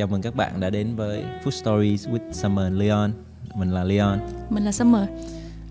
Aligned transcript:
Chào 0.00 0.06
mừng 0.06 0.22
các 0.22 0.36
bạn 0.36 0.60
đã 0.60 0.70
đến 0.70 0.96
với 0.96 1.24
Food 1.44 1.50
Stories 1.50 2.08
with 2.08 2.32
Summer 2.32 2.64
and 2.64 2.76
Leon. 2.80 3.10
Mình 3.54 3.70
là 3.70 3.84
Leon. 3.84 4.18
Mình 4.50 4.64
là 4.64 4.72
Summer. 4.72 5.02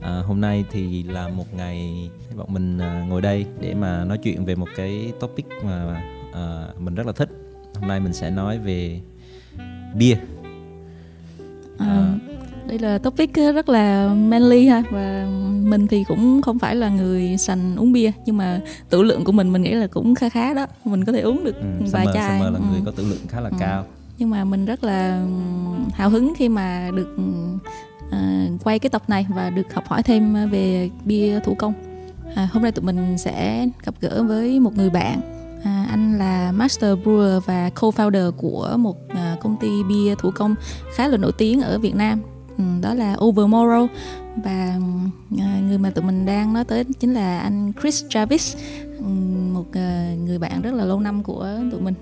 À, 0.01 0.21
hôm 0.25 0.41
nay 0.41 0.65
thì 0.71 1.03
là 1.03 1.27
một 1.27 1.53
ngày 1.53 2.09
bọn 2.37 2.53
mình 2.53 2.79
à, 2.79 3.05
ngồi 3.09 3.21
đây 3.21 3.45
để 3.61 3.73
mà 3.73 4.05
nói 4.05 4.17
chuyện 4.17 4.45
về 4.45 4.55
một 4.55 4.67
cái 4.75 5.11
topic 5.19 5.45
mà 5.65 6.01
à, 6.33 6.67
mình 6.79 6.95
rất 6.95 7.05
là 7.07 7.13
thích. 7.13 7.29
Hôm 7.75 7.87
nay 7.87 7.99
mình 7.99 8.13
sẽ 8.13 8.29
nói 8.29 8.57
về 8.57 9.01
bia. 9.95 10.17
À, 11.77 12.13
đây 12.67 12.79
là 12.79 12.97
topic 12.97 13.33
rất 13.33 13.69
là 13.69 14.07
manly 14.07 14.67
ha 14.67 14.83
và 14.91 15.27
mình 15.63 15.87
thì 15.87 16.03
cũng 16.07 16.41
không 16.41 16.59
phải 16.59 16.75
là 16.75 16.89
người 16.89 17.37
sành 17.37 17.75
uống 17.75 17.91
bia 17.91 18.11
nhưng 18.25 18.37
mà 18.37 18.61
tử 18.89 19.03
lượng 19.03 19.23
của 19.23 19.31
mình 19.31 19.51
mình 19.51 19.61
nghĩ 19.61 19.73
là 19.73 19.87
cũng 19.87 20.15
khá 20.15 20.29
khá 20.29 20.53
đó 20.53 20.67
mình 20.85 21.05
có 21.05 21.11
thể 21.11 21.21
uống 21.21 21.43
được 21.43 21.55
Ừ, 21.55 21.65
vài 21.91 22.05
Summer, 22.05 22.15
chai 22.15 22.39
Summer 22.39 22.53
là 22.53 22.59
Ừ. 22.59 22.71
người 22.71 22.81
có 22.85 22.91
tử 22.91 23.05
lượng 23.09 23.27
khá 23.27 23.39
là 23.41 23.49
Ừ. 23.49 23.55
cao 23.59 23.85
nhưng 24.19 24.29
mà 24.29 24.43
mình 24.43 24.65
rất 24.65 24.83
là 24.83 25.25
hào 25.93 26.09
hứng 26.09 26.33
khi 26.37 26.49
mà 26.49 26.91
được 26.95 27.15
uh, 27.15 28.63
quay 28.63 28.79
cái 28.79 28.89
tập 28.89 29.01
này 29.07 29.27
và 29.29 29.49
được 29.49 29.73
học 29.73 29.87
hỏi 29.87 30.03
thêm 30.03 30.49
về 30.49 30.89
bia 31.05 31.39
thủ 31.39 31.55
công. 31.55 31.73
À, 32.35 32.49
hôm 32.53 32.63
nay 32.63 32.71
tụi 32.71 32.85
mình 32.85 33.17
sẽ 33.17 33.67
gặp 33.85 33.95
gỡ 34.01 34.23
với 34.23 34.59
một 34.59 34.77
người 34.77 34.89
bạn. 34.89 35.21
À, 35.63 35.85
anh 35.89 36.17
là 36.17 36.51
master 36.51 36.97
brewer 36.99 37.39
và 37.39 37.69
co-founder 37.75 38.31
của 38.31 38.75
một 38.77 38.97
à, 39.09 39.35
công 39.41 39.57
ty 39.57 39.83
bia 39.83 40.15
thủ 40.15 40.31
công 40.35 40.55
khá 40.95 41.07
là 41.07 41.17
nổi 41.17 41.31
tiếng 41.37 41.61
ở 41.61 41.79
Việt 41.79 41.95
Nam. 41.95 42.21
Ừ, 42.57 42.63
đó 42.81 42.93
là 42.93 43.15
Overmorrow. 43.15 43.87
Và 44.43 44.77
à, 45.39 45.59
người 45.67 45.77
mà 45.77 45.89
tụi 45.89 46.03
mình 46.03 46.25
đang 46.25 46.53
nói 46.53 46.65
tới 46.65 46.83
chính 46.99 47.13
là 47.13 47.39
anh 47.39 47.71
Chris 47.81 48.05
Travis 48.09 48.57
một 49.53 49.65
à, 49.73 50.13
người 50.25 50.39
bạn 50.39 50.61
rất 50.61 50.73
là 50.73 50.85
lâu 50.85 50.99
năm 50.99 51.23
của 51.23 51.49
tụi 51.71 51.81
mình 51.81 51.93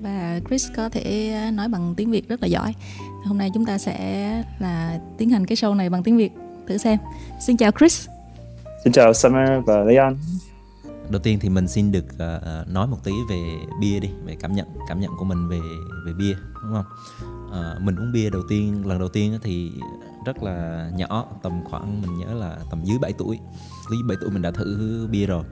và 0.00 0.40
Chris 0.48 0.68
có 0.76 0.88
thể 0.88 1.34
nói 1.52 1.68
bằng 1.68 1.94
tiếng 1.96 2.10
Việt 2.10 2.28
rất 2.28 2.42
là 2.42 2.46
giỏi. 2.46 2.74
Hôm 3.24 3.38
nay 3.38 3.50
chúng 3.54 3.64
ta 3.64 3.78
sẽ 3.78 4.44
là 4.58 5.00
tiến 5.18 5.30
hành 5.30 5.46
cái 5.46 5.56
show 5.56 5.74
này 5.74 5.90
bằng 5.90 6.02
tiếng 6.02 6.16
Việt 6.16 6.32
thử 6.68 6.78
xem. 6.78 6.98
Xin 7.46 7.56
chào 7.56 7.70
Chris. 7.78 8.08
Xin 8.84 8.92
chào 8.92 9.14
Summer 9.14 9.48
và 9.66 9.84
Leon. 9.84 10.14
Đầu 11.10 11.20
tiên 11.22 11.38
thì 11.40 11.48
mình 11.48 11.68
xin 11.68 11.92
được 11.92 12.04
ờ, 12.18 12.40
ờ, 12.44 12.64
nói 12.68 12.86
một 12.86 13.04
tí 13.04 13.12
về 13.30 13.58
bia 13.80 14.00
đi, 14.00 14.10
về 14.24 14.36
cảm 14.40 14.52
nhận 14.52 14.66
cảm 14.88 15.00
nhận 15.00 15.10
của 15.18 15.24
mình 15.24 15.48
về 15.48 15.60
về 16.06 16.12
bia, 16.12 16.34
đúng 16.62 16.72
không? 16.72 16.84
Ờ, 17.50 17.78
mình 17.80 17.96
uống 17.96 18.12
bia 18.12 18.30
đầu 18.30 18.42
tiên 18.48 18.86
lần 18.86 18.98
đầu 18.98 19.08
tiên 19.08 19.32
á 19.32 19.38
thì 19.42 19.70
rất 20.26 20.42
là 20.42 20.90
nhỏ, 20.96 21.26
tầm 21.42 21.52
khoảng 21.64 22.02
mình 22.02 22.18
nhớ 22.18 22.34
là 22.34 22.58
tầm 22.70 22.84
dưới 22.84 22.98
7 22.98 23.12
tuổi. 23.12 23.38
Dưới 23.90 24.00
7 24.08 24.16
tuổi 24.20 24.30
mình 24.30 24.42
đã 24.42 24.50
thử 24.50 25.08
bia 25.10 25.26
rồi. 25.26 25.44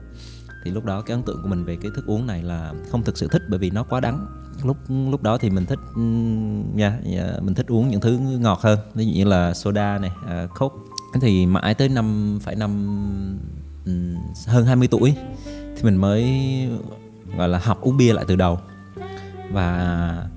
Thì 0.67 0.73
lúc 0.73 0.85
đó 0.85 1.01
cái 1.01 1.15
ấn 1.15 1.23
tượng 1.23 1.41
của 1.41 1.47
mình 1.47 1.63
về 1.63 1.75
cái 1.81 1.91
thức 1.95 2.05
uống 2.05 2.27
này 2.27 2.43
là 2.43 2.73
không 2.91 3.03
thực 3.03 3.17
sự 3.17 3.27
thích 3.31 3.41
bởi 3.49 3.59
vì 3.59 3.69
nó 3.69 3.83
quá 3.83 3.99
đắng. 3.99 4.25
Lúc 4.63 4.77
lúc 5.09 5.23
đó 5.23 5.37
thì 5.37 5.49
mình 5.49 5.65
thích 5.65 5.79
ừm, 5.95 6.77
nha, 6.77 6.99
dạ, 7.03 7.39
mình 7.41 7.53
thích 7.53 7.67
uống 7.67 7.89
những 7.89 8.01
thứ 8.01 8.17
ngọt 8.17 8.59
hơn, 8.61 8.79
ví 8.93 9.05
dụ 9.05 9.11
như 9.13 9.25
là 9.25 9.53
soda 9.53 9.97
này, 9.97 10.11
uh, 10.23 10.49
coke. 10.59 10.75
Thì 11.21 11.45
mãi 11.45 11.73
tới 11.73 11.89
năm 11.89 12.39
phải 12.41 12.55
năm 12.55 12.71
ừm, 13.85 14.15
hơn 14.47 14.65
20 14.65 14.87
tuổi 14.87 15.15
thì 15.47 15.83
mình 15.83 15.95
mới 15.95 16.25
gọi 17.37 17.49
là 17.49 17.59
học 17.59 17.81
uống 17.81 17.97
bia 17.97 18.13
lại 18.13 18.25
từ 18.27 18.35
đầu 18.35 18.59
và 19.51 20.27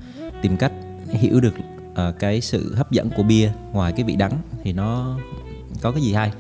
tìm 0.43 0.57
cách 0.57 0.73
hiểu 1.07 1.41
được 1.41 1.55
uh, 1.93 2.19
cái 2.19 2.41
sự 2.41 2.75
hấp 2.75 2.91
dẫn 2.91 3.11
của 3.17 3.23
bia 3.23 3.53
ngoài 3.73 3.93
cái 3.93 4.05
vị 4.05 4.17
đắng 4.17 4.33
thì 4.65 4.73
nó 4.73 5.19
có 5.83 5.93
cái 5.93 6.03
gì 6.03 6.13
hay 6.13 6.33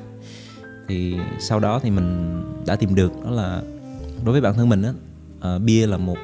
thì 0.89 1.17
sau 1.39 1.61
đó 1.61 1.81
thì 1.83 1.91
mình 1.91 2.41
đã 2.67 2.77
tìm 2.77 2.95
được 2.95 3.13
đó 3.25 3.31
là 3.31 3.63
đối 4.25 4.33
với 4.33 4.41
bản 4.41 4.55
thân 4.55 4.69
mình 4.69 4.83
á 4.83 4.93
uh, 5.55 5.63
bia 5.63 5.87
là 5.87 5.97
một 5.97 6.17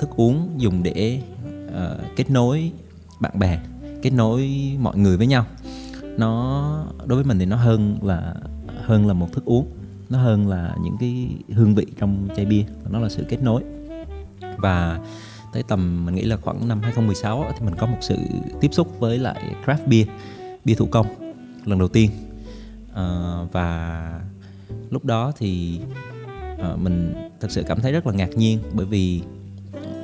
thức 0.00 0.10
uống 0.16 0.54
dùng 0.56 0.82
để 0.82 1.20
uh, 1.68 2.16
kết 2.16 2.30
nối 2.30 2.72
bạn 3.20 3.38
bè 3.38 3.60
kết 4.04 4.10
nối 4.10 4.50
mọi 4.80 4.98
người 4.98 5.16
với 5.16 5.26
nhau. 5.26 5.46
Nó 6.18 6.86
đối 7.06 7.16
với 7.16 7.24
mình 7.24 7.38
thì 7.38 7.46
nó 7.46 7.56
hơn 7.56 7.98
là 8.02 8.34
hơn 8.84 9.06
là 9.06 9.14
một 9.14 9.32
thức 9.32 9.44
uống. 9.44 9.66
Nó 10.10 10.18
hơn 10.18 10.48
là 10.48 10.76
những 10.82 10.96
cái 11.00 11.28
hương 11.52 11.74
vị 11.74 11.86
trong 11.98 12.28
chai 12.36 12.46
bia 12.46 12.64
nó 12.90 12.98
là 12.98 13.08
sự 13.08 13.24
kết 13.28 13.42
nối. 13.42 13.62
Và 14.58 15.00
tới 15.52 15.62
tầm 15.68 16.06
mình 16.06 16.14
nghĩ 16.14 16.22
là 16.22 16.36
khoảng 16.36 16.68
năm 16.68 16.80
2016 16.82 17.52
thì 17.58 17.64
mình 17.64 17.74
có 17.78 17.86
một 17.86 17.98
sự 18.00 18.16
tiếp 18.60 18.68
xúc 18.72 19.00
với 19.00 19.18
lại 19.18 19.54
craft 19.64 19.86
beer 19.86 20.08
bia 20.64 20.74
thủ 20.74 20.86
công 20.86 21.06
lần 21.64 21.78
đầu 21.78 21.88
tiên. 21.88 22.10
À, 22.94 23.34
và 23.52 24.20
lúc 24.90 25.04
đó 25.04 25.32
thì 25.38 25.80
Ờ, 26.64 26.76
mình 26.76 27.12
thật 27.40 27.50
sự 27.50 27.62
cảm 27.66 27.80
thấy 27.80 27.92
rất 27.92 28.06
là 28.06 28.12
ngạc 28.12 28.30
nhiên 28.36 28.58
bởi 28.72 28.86
vì 28.86 29.20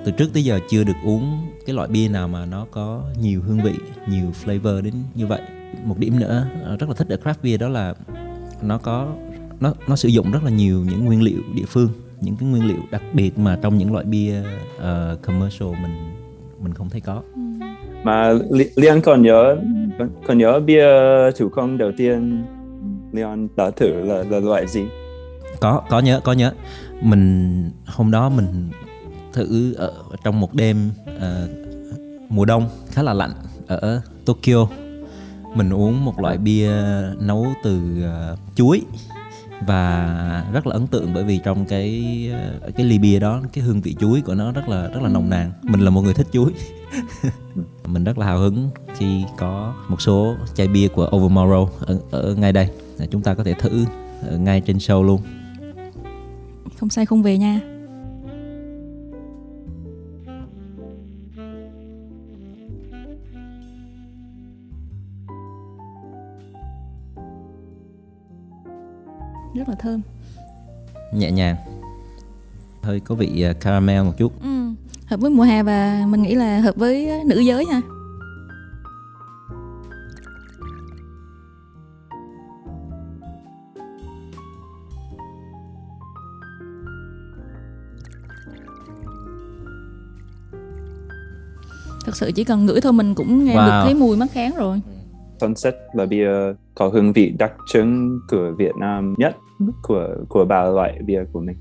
từ 0.05 0.13
trước 0.13 0.27
tới 0.33 0.45
giờ 0.45 0.59
chưa 0.71 0.85
được 0.85 0.97
uống 1.05 1.47
cái 1.67 1.77
loại 1.77 1.89
bia 1.89 2.09
nào 2.09 2.29
mà 2.29 2.47
nó 2.47 2.67
có 2.71 3.03
nhiều 3.21 3.41
hương 3.47 3.61
vị 3.63 3.73
nhiều 4.09 4.33
flavor 4.45 4.83
đến 4.83 4.95
như 5.15 5.27
vậy. 5.27 5.41
Một 5.85 5.99
điểm 5.99 6.21
nữa 6.21 6.47
ờ, 6.65 6.77
rất 6.77 6.89
là 6.89 6.95
thích 6.95 7.09
ở 7.09 7.17
craft 7.25 7.35
beer 7.43 7.61
đó 7.61 7.69
là 7.69 7.95
nó 8.63 8.79
có 8.79 9.13
nó 9.61 9.75
nó 9.89 9.97
sử 9.97 10.09
dụng 10.09 10.31
rất 10.31 10.45
là 10.45 10.51
nhiều 10.51 10.85
những 10.91 11.05
nguyên 11.05 11.23
liệu 11.23 11.41
địa 11.55 11.65
phương 11.69 11.89
những 12.21 12.37
cái 12.37 12.49
nguyên 12.49 12.67
liệu 12.67 12.81
đặc 12.91 13.03
biệt 13.13 13.39
mà 13.39 13.59
trong 13.63 13.79
những 13.79 13.93
loại 13.93 14.05
bia 14.05 14.41
uh, 14.77 15.23
commercial 15.23 15.69
mình 15.69 15.93
mình 16.63 16.75
không 16.75 16.91
thấy 16.91 17.01
có. 17.01 17.23
Ừ. 17.35 17.41
Mà 18.05 18.33
Leon 18.77 19.01
còn 19.01 19.23
nhớ 19.23 19.57
còn 20.27 20.39
nhớ 20.39 20.61
bia 20.61 20.85
thủ 21.39 21.49
công 21.49 21.79
đầu 21.79 21.93
tiên? 21.97 22.43
Leon 23.13 23.49
đã 23.57 23.71
thử 23.71 23.89
là 23.89 24.25
là 24.31 24.41
loại 24.41 24.67
gì? 24.67 24.83
Có 25.61 25.83
có 25.89 26.01
nhớ 26.01 26.21
có 26.25 26.33
nhớ. 26.33 26.53
Mình 27.03 27.71
hôm 27.87 28.11
đó 28.11 28.29
mình 28.29 28.71
thử 29.33 29.75
ở 29.75 29.93
trong 30.25 30.41
một 30.41 30.55
đêm 30.55 30.91
uh, 31.17 31.51
mùa 32.29 32.45
đông 32.45 32.69
khá 32.91 33.03
là 33.03 33.13
lạnh 33.13 33.33
ở 33.67 34.01
Tokyo 34.25 34.67
mình 35.55 35.71
uống 35.71 36.05
một 36.05 36.21
loại 36.21 36.39
bia 36.39 36.73
nấu 37.21 37.47
từ 37.63 37.81
uh, 38.05 38.39
chuối 38.55 38.83
và 39.67 40.45
rất 40.53 40.67
là 40.67 40.73
ấn 40.73 40.87
tượng 40.87 41.15
bởi 41.15 41.25
vì 41.25 41.41
trong 41.45 41.65
cái 41.65 42.05
cái 42.77 42.87
ly 42.87 42.99
bia 42.99 43.19
đó 43.19 43.43
cái 43.53 43.65
hương 43.65 43.81
vị 43.81 43.97
chuối 44.01 44.21
của 44.21 44.35
nó 44.35 44.53
rất 44.53 44.69
là 44.69 44.89
rất 44.89 45.03
là 45.03 45.09
nồng 45.09 45.31
nàn. 45.31 45.53
Mình 45.63 45.81
là 45.81 45.91
một 45.91 46.01
người 46.01 46.15
thích 46.15 46.27
chuối. 46.33 46.53
Mình 47.87 48.05
rất 48.05 48.19
là 48.19 48.27
hào 48.27 48.39
hứng 48.39 48.71
khi 48.97 49.25
có 49.39 49.75
một 49.89 50.01
số 50.01 50.35
chai 50.55 50.69
bia 50.69 50.89
của 50.89 51.09
Overmorrow 51.11 51.69
ở, 51.81 51.99
ở 52.11 52.35
ngay 52.35 52.53
đây. 52.53 52.69
Chúng 53.11 53.23
ta 53.23 53.35
có 53.35 53.45
thể 53.45 53.55
thử 53.55 53.85
ngay 54.39 54.61
trên 54.61 54.77
show 54.77 55.03
luôn. 55.03 55.21
Không 56.81 56.91
say 56.91 57.07
không 57.07 57.23
về 57.23 57.39
nha. 57.39 57.61
Rất 69.55 69.69
là 69.69 69.75
thơm. 69.75 70.01
nhẹ 71.13 71.31
nhàng 71.31 71.57
hơi 72.83 73.01
có 73.01 73.15
vị 73.15 73.43
ờ, 73.43 73.53
caramel 73.53 74.03
một 74.03 74.13
chút 74.19 74.33
Ừ, 74.43 74.49
hợp 75.07 75.21
với 75.21 75.31
mùa 75.31 75.43
hè 75.43 75.63
và 75.63 76.05
mình 76.09 76.23
nghĩ 76.23 76.35
là 76.35 76.59
hợp 76.61 76.77
với 76.77 77.25
nữ 77.27 77.41
giới 77.41 77.67
nha. 77.67 77.81
Thật 92.11 92.17
sự 92.17 92.33
chỉ 92.33 92.45
cần 92.45 92.67
ngửi 92.67 92.81
thôi 92.81 92.93
mình 92.93 93.15
cũng 93.15 93.45
nghe 93.45 93.55
được 93.55 93.61
Wow. 93.61 93.85
thấy 93.85 93.95
mùi 93.95 94.17
mắc 94.17 94.31
kháng 94.33 94.53
rồi. 94.57 94.81
Sunset 95.41 95.75
là 95.93 96.07
bia 96.07 96.29
có 96.75 96.89
hương 96.89 97.13
vị 97.13 97.35
đặc 97.39 97.53
trưng 97.73 98.21
của 98.31 98.53
Việt 98.59 98.73
Nam 98.81 99.15
nhất 99.19 99.37
của 99.83 100.09
của 100.29 100.45
ba 100.45 100.65
loại 100.65 100.99
bia 101.07 101.25
của 101.33 101.41
mình. 101.41 101.57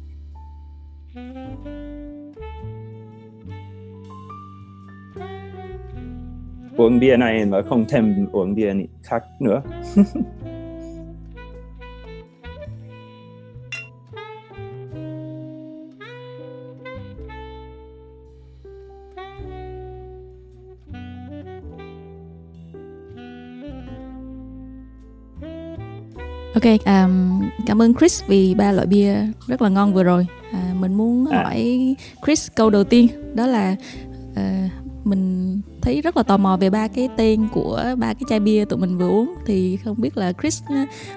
Uống 6.78 7.00
bia 7.00 7.18
này 7.18 7.46
mà 7.46 7.62
không 7.70 7.86
thèm 7.86 8.28
uống 8.32 8.56
bia 8.56 8.74
khác 9.04 9.24
nữa. 9.40 9.62
Ok, 26.64 26.80
um, 26.86 27.42
cảm 27.66 27.82
ơn 27.82 27.94
Chris 27.94 28.24
vì 28.28 28.56
ba 28.56 28.72
loại 28.72 28.88
bia 28.88 29.16
rất 29.48 29.62
là 29.62 29.70
ngon 29.70 29.94
vừa 29.94 30.04
rồi. 30.04 30.28
À, 30.54 30.74
mình 30.80 30.94
muốn 30.94 31.26
À. 31.32 31.44
hỏi 31.44 31.96
Chris 32.26 32.48
câu 32.56 32.70
đầu 32.70 32.84
tiên 32.84 33.08
đó 33.36 33.48
là 33.48 33.76
à, 34.36 34.70
mình 35.04 35.62
thấy 35.82 36.02
rất 36.02 36.18
là 36.18 36.24
tò 36.24 36.38
mò 36.38 36.58
về 36.58 36.70
ba 36.70 36.88
cái 36.88 37.10
tên 37.18 37.48
của 37.54 37.84
ba 37.98 38.14
cái 38.14 38.22
chai 38.30 38.40
bia 38.40 38.66
tụi 38.66 38.80
mình 38.80 38.98
vừa 38.98 39.10
uống 39.10 39.34
thì 39.46 39.78
không 39.78 40.02
biết 40.02 40.18
là 40.18 40.34
Chris 40.42 40.64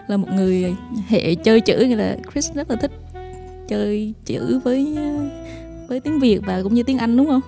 là 0.07 0.17
một 0.17 0.29
người 0.35 0.75
hệ 1.09 1.35
chơi 1.35 1.61
chữ 1.61 1.87
như 1.89 1.97
là 1.97 2.17
Chris 2.33 2.53
rất 2.55 2.71
là 2.71 2.77
thích 2.77 2.93
chơi 3.69 4.15
chữ 4.25 4.61
với 4.65 4.97
với 5.89 6.01
tiếng 6.01 6.19
Việt 6.19 6.41
và 6.47 6.63
cũng 6.63 6.75
như 6.75 6.83
tiếng 6.83 6.99
Anh 6.99 7.17
đúng 7.17 7.27
không? 7.27 7.41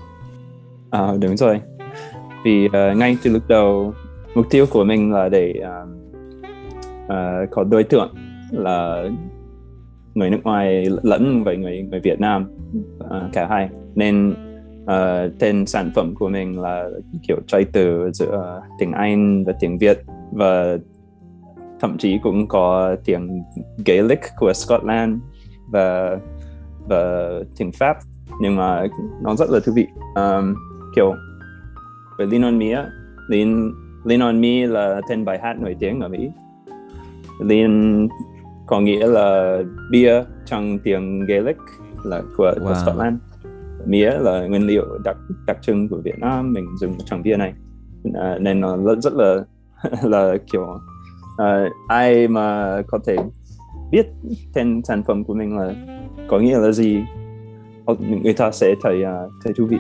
À, 0.90 1.12
đúng 1.20 1.36
rồi. 1.36 1.60
vì 2.44 2.66
uh, 2.66 2.96
ngay 2.96 3.16
từ 3.22 3.30
lúc 3.30 3.42
đầu 3.48 3.94
mục 4.34 4.46
tiêu 4.50 4.66
của 4.66 4.84
mình 4.84 5.12
là 5.12 5.28
để 5.28 5.54
uh, 5.58 6.03
uh, 7.04 7.50
có 7.50 7.64
đối 7.64 7.84
tượng 7.84 8.14
là 8.50 9.04
người 10.14 10.30
nước 10.30 10.40
ngoài 10.44 10.86
lẫn 11.02 11.44
với 11.44 11.56
người 11.56 11.82
người 11.82 12.00
Việt 12.00 12.20
Nam. 12.20 12.46
Ờ, 12.98 13.22
uh, 13.26 13.32
cả 13.32 13.46
hai 13.50 13.68
nên 13.94 14.34
uh, 14.82 15.38
tên 15.38 15.66
sản 15.66 15.90
phẩm 15.94 16.14
của 16.14 16.28
mình 16.28 16.60
là 16.60 16.88
kiểu 17.28 17.36
trai 17.46 17.64
từ 17.72 18.10
giữa 18.12 18.62
tiếng 18.78 18.92
Anh 18.92 19.44
và 19.44 19.52
tiếng 19.60 19.78
Việt 19.78 19.98
và 20.32 20.76
thậm 21.80 21.98
chí 21.98 22.18
cũng 22.22 22.48
có 22.48 22.96
tiếng 23.04 23.42
Gaelic 23.86 24.20
của 24.38 24.52
Scotland 24.52 25.18
và 25.70 26.18
và 26.88 27.30
tiếng 27.56 27.72
Pháp. 27.72 27.96
Nhưng 28.40 28.56
mà 28.56 28.86
nó 29.22 29.34
rất 29.34 29.50
là 29.50 29.60
thú 29.66 29.72
vị. 29.76 29.86
Um, 30.14 30.54
kiểu 30.96 31.14
với 32.18 32.26
Lean 32.26 32.42
on 32.42 32.58
Me 32.58 32.70
á 32.72 32.86
Lean, 33.28 33.72
Lean 34.04 34.20
on 34.20 34.40
Me 34.40 34.66
là 34.66 35.00
tên 35.08 35.24
bài 35.24 35.38
hát 35.42 35.56
nổi 35.60 35.76
tiếng 35.80 36.00
ở 36.00 36.08
Mỹ. 36.08 36.30
Lean 37.40 38.08
có 38.66 38.80
nghĩa 38.80 39.06
là 39.06 39.58
bia 39.90 40.22
trong 40.46 40.78
tiếng 40.78 41.26
Gaelic 41.26 41.56
là 42.04 42.22
của, 42.36 42.52
wow. 42.56 42.68
của 42.68 42.74
Scotland. 42.74 43.16
Mía 43.86 44.10
là 44.10 44.46
nguyên 44.46 44.66
liệu 44.66 44.84
đặc 45.04 45.16
đặc 45.46 45.58
trưng 45.62 45.88
của 45.88 45.96
Việt 46.04 46.18
Nam 46.18 46.52
mình 46.52 46.76
dùng 46.76 46.98
trong 47.04 47.22
bia 47.22 47.36
này. 47.36 47.54
À, 48.14 48.38
nên 48.40 48.60
nó 48.60 48.76
rất, 49.02 49.12
là 49.12 49.44
là 50.02 50.36
kiểu 50.52 50.62
uh, 50.62 51.72
ai 51.88 52.28
mà 52.28 52.78
có 52.86 52.98
thể 53.06 53.16
biết 53.90 54.06
tên 54.54 54.82
sản 54.84 55.02
phẩm 55.06 55.24
của 55.24 55.34
mình 55.34 55.58
là 55.58 55.74
có 56.28 56.38
nghĩa 56.38 56.58
là 56.58 56.72
gì 56.72 57.02
người 58.22 58.32
ta 58.32 58.50
sẽ 58.50 58.74
thấy 58.82 59.02
uh, 59.02 59.32
thấy 59.44 59.52
thú 59.56 59.66
vị. 59.66 59.78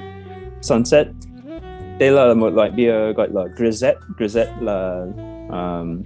Sunset 0.60 1.06
đây 1.98 2.10
là 2.10 2.34
một 2.34 2.54
loại 2.54 2.70
bia 2.70 3.12
gọi 3.12 3.28
là 3.32 3.42
grisette 3.56 3.98
grisette 4.18 4.52
là 4.60 5.06
um, 5.48 6.02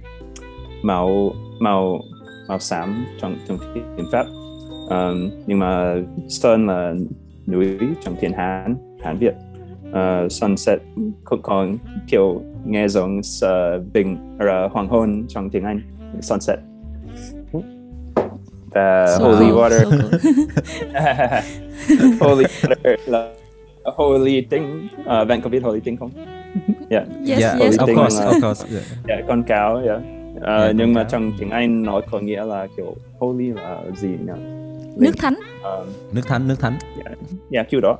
màu 0.81 1.33
màu 1.59 2.01
màu 2.47 2.59
xám 2.59 3.05
trong 3.21 3.35
trong 3.47 3.57
tiếng 3.73 4.07
pháp. 4.11 4.25
Um, 4.89 5.29
nhưng 5.47 5.59
mà 5.59 5.95
sun 6.27 6.67
là 6.67 6.93
núi 7.47 7.77
trong 8.01 8.15
tiếng 8.19 8.33
hán 8.33 8.75
hán 9.03 9.17
việt. 9.17 9.33
Uh, 9.89 10.31
sunset 10.31 10.79
cũng 11.23 11.41
còn 11.41 11.77
kiểu 12.07 12.41
nghe 12.65 12.87
giống 12.87 13.19
uh, 13.19 13.93
bình 13.93 14.17
uh, 14.35 14.71
hoàng 14.71 14.87
hôn 14.87 15.25
trong 15.27 15.49
tiếng 15.49 15.63
anh 15.63 15.81
sunset. 16.21 16.59
Và 18.71 19.03
uh, 19.03 19.19
so 19.19 19.25
holy 19.25 19.51
water. 19.51 19.85
So 22.19 22.25
holy 22.27 22.43
water 22.43 22.97
là 23.05 23.33
holy 23.83 24.41
thing 24.41 24.87
uh, 25.01 25.27
bạn 25.27 25.41
có 25.41 25.49
biết 25.49 25.63
holy 25.63 25.79
thing 25.79 25.97
không? 25.97 26.09
Yeah. 26.89 27.07
Yes, 27.27 27.39
yeah 27.39 27.59
yes. 27.59 27.79
of 27.79 27.95
course 27.95 28.19
là, 28.19 28.25
of 28.25 28.41
course 28.41 28.65
yeah. 28.71 28.83
yeah, 29.07 29.27
con 29.27 29.43
cáo 29.43 29.75
yeah. 29.75 30.01
Uh, 30.39 30.45
yeah, 30.45 30.75
nhưng 30.75 30.93
mà 30.93 31.03
trong 31.03 31.31
tiếng 31.39 31.49
Anh 31.49 31.83
nói 31.83 32.01
có 32.11 32.19
nghĩa 32.19 32.45
là 32.45 32.67
kiểu 32.77 32.95
holy 33.19 33.51
là 33.51 33.83
gì 33.95 34.07
nhỉ? 34.07 34.33
Nước 34.97 35.11
thánh. 35.17 35.35
Uh, 35.35 35.87
nước 36.13 36.21
thánh, 36.27 36.47
nước 36.47 36.59
thánh. 36.59 36.77
Yeah, 37.05 37.17
yeah 37.51 37.69
kiểu 37.69 37.81
đó. 37.81 37.97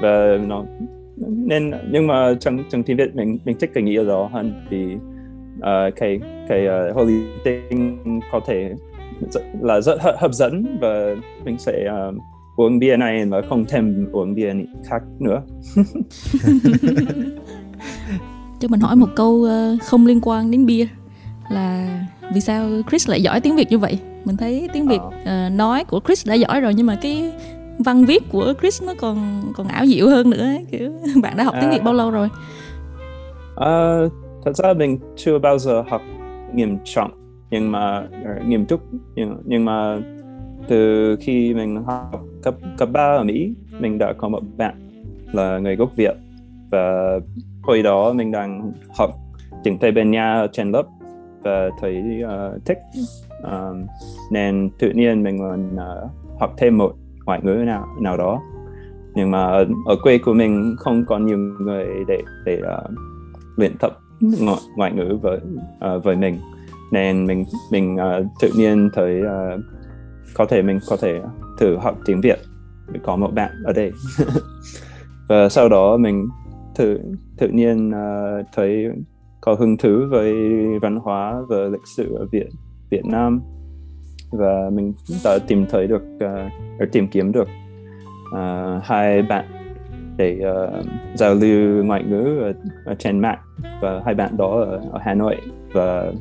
Và 0.00 0.38
nó 0.46 0.64
nên 1.26 1.70
nhưng 1.90 2.06
mà 2.06 2.34
trong 2.40 2.64
trong 2.70 2.82
tiếng 2.82 2.96
Việt 2.96 3.14
mình 3.14 3.38
mình 3.44 3.56
thích 3.60 3.70
cái 3.74 3.82
nghĩa 3.82 4.04
đó 4.04 4.28
hơn 4.32 4.52
vì 4.70 4.94
uh, 4.94 5.96
cái 5.96 6.20
cái 6.48 6.66
uh, 6.66 6.96
holy 6.96 7.20
thing 7.44 8.20
có 8.32 8.40
thể 8.46 8.74
là 9.60 9.80
rất 9.80 9.98
hấp 10.18 10.32
dẫn 10.32 10.78
và 10.80 11.14
mình 11.44 11.58
sẽ 11.58 11.88
uh, 12.08 12.14
uống 12.56 12.78
bia 12.78 12.96
này 12.96 13.24
mà 13.24 13.40
không 13.48 13.64
thèm 13.64 14.06
uống 14.12 14.34
bia 14.34 14.52
khác 14.84 15.02
nữa. 15.18 15.42
Cho 18.60 18.68
mình 18.68 18.80
hỏi 18.80 18.96
một 18.96 19.08
câu 19.16 19.30
uh, 19.30 19.82
không 19.82 20.06
liên 20.06 20.20
quan 20.22 20.50
đến 20.50 20.66
bia 20.66 20.86
là 21.48 21.98
vì 22.34 22.40
sao 22.40 22.68
Chris 22.90 23.08
lại 23.08 23.22
giỏi 23.22 23.40
tiếng 23.40 23.56
Việt 23.56 23.70
như 23.70 23.78
vậy? 23.78 23.98
Mình 24.24 24.36
thấy 24.36 24.68
tiếng 24.72 24.88
Việt 24.88 25.00
uh, 25.00 25.52
nói 25.52 25.84
của 25.84 26.00
Chris 26.06 26.26
đã 26.26 26.34
giỏi 26.34 26.60
rồi 26.60 26.74
nhưng 26.74 26.86
mà 26.86 26.98
cái 27.02 27.32
văn 27.78 28.04
viết 28.04 28.22
của 28.32 28.52
Chris 28.60 28.82
nó 28.82 28.94
còn 29.00 29.42
còn 29.56 29.68
ảo 29.68 29.86
diệu 29.86 30.08
hơn 30.08 30.30
nữa 30.30 30.44
ấy. 30.44 30.66
kiểu 30.70 30.92
bạn 31.22 31.36
đã 31.36 31.44
học 31.44 31.54
tiếng 31.60 31.70
Việt 31.70 31.82
bao 31.84 31.94
lâu 31.94 32.10
rồi? 32.10 32.28
Uh, 33.54 34.12
thật 34.44 34.56
ra 34.56 34.72
mình 34.72 34.98
chưa 35.16 35.38
bao 35.38 35.58
giờ 35.58 35.84
học 35.88 36.02
nghiêm 36.54 36.78
trọng 36.84 37.10
nhưng 37.50 37.72
mà 37.72 38.06
nghiêm 38.46 38.66
túc 38.66 38.80
nhưng, 39.14 39.42
nhưng 39.44 39.64
mà 39.64 39.98
từ 40.68 41.16
khi 41.20 41.54
mình 41.54 41.84
học 41.86 42.24
cấp 42.42 42.54
cấp 42.78 42.88
ba 42.92 43.16
ở 43.16 43.24
Mỹ 43.24 43.54
mình 43.80 43.98
đã 43.98 44.12
có 44.18 44.28
một 44.28 44.42
bạn 44.56 44.74
là 45.32 45.58
người 45.58 45.76
gốc 45.76 45.90
Việt 45.96 46.16
và 46.70 47.18
hồi 47.62 47.82
đó 47.82 48.12
mình 48.12 48.32
đang 48.32 48.72
học 48.98 49.10
tiếng 49.64 49.78
Tây 49.78 49.92
Ban 49.92 50.10
Nha 50.10 50.46
trên 50.52 50.72
lớp 50.72 50.82
và 51.42 51.70
thấy 51.80 52.22
uh, 52.24 52.64
thích. 52.64 52.78
Um, 53.42 53.86
nên 54.30 54.70
tự 54.78 54.90
nhiên 54.90 55.22
mình 55.22 55.38
còn 55.38 55.74
uh, 55.74 56.10
học 56.40 56.54
thêm 56.56 56.78
một 56.78 56.94
ngoại 57.26 57.40
ngữ 57.42 57.54
nào 57.66 57.86
nào 58.00 58.16
đó. 58.16 58.42
Nhưng 59.14 59.30
mà 59.30 59.44
ở, 59.44 59.66
ở 59.86 59.96
quê 60.02 60.18
của 60.18 60.34
mình 60.34 60.74
không 60.78 61.04
có 61.06 61.18
nhiều 61.18 61.38
người 61.38 61.86
để 62.08 62.22
để 62.44 62.60
uh, 62.60 62.90
luyện 63.56 63.76
tập 63.78 63.98
ngoại, 64.20 64.60
ngoại 64.76 64.92
ngữ 64.92 65.18
với 65.22 65.40
uh, 65.96 66.04
với 66.04 66.16
mình. 66.16 66.38
Nên 66.92 67.26
mình 67.26 67.44
mình 67.72 67.96
uh, 67.96 68.26
tự 68.40 68.50
nhiên 68.56 68.90
thấy 68.94 69.20
uh, 69.22 69.60
có 70.34 70.44
thể 70.44 70.62
mình 70.62 70.78
có 70.88 70.96
thể 70.96 71.20
thử 71.58 71.76
học 71.76 71.98
tiếng 72.06 72.20
Việt. 72.20 72.38
Có 73.02 73.16
một 73.16 73.34
bạn 73.34 73.50
ở 73.64 73.72
đây. 73.72 73.92
Và 75.28 75.48
sau 75.48 75.68
đó 75.68 75.96
mình 75.96 76.28
tự 76.76 77.00
tự 77.38 77.48
nhiên 77.48 77.90
uh, 77.90 78.46
thấy 78.56 78.86
có 79.40 79.54
hứng 79.54 79.76
thú 79.76 80.06
với 80.10 80.34
văn 80.82 80.96
hóa 80.96 81.42
và 81.48 81.56
lịch 81.56 81.86
sử 81.96 82.14
ở 82.14 82.26
Việt 82.32 82.46
Việt 82.90 83.04
Nam. 83.04 83.40
Và 84.32 84.70
mình 84.72 84.92
đã 85.24 85.38
tìm 85.46 85.66
thấy 85.70 85.86
được 85.86 86.02
uh, 86.82 86.92
tìm 86.92 87.08
kiếm 87.08 87.32
được 87.32 87.48
uh, 88.32 88.84
hai 88.84 89.22
bạn 89.22 89.44
để 90.16 90.40
uh, 90.40 90.86
giao 91.14 91.34
lưu 91.34 91.84
ngoại 91.84 92.04
ngữ 92.04 92.38
ở, 92.42 92.52
ở 92.84 92.94
trên 92.94 93.20
mạng. 93.20 93.38
Và 93.80 94.02
hai 94.04 94.14
bạn 94.14 94.36
đó 94.36 94.50
ở, 94.50 94.80
ở 94.92 94.98
Hà 95.02 95.14
Nội. 95.14 95.36
Và 95.72 96.12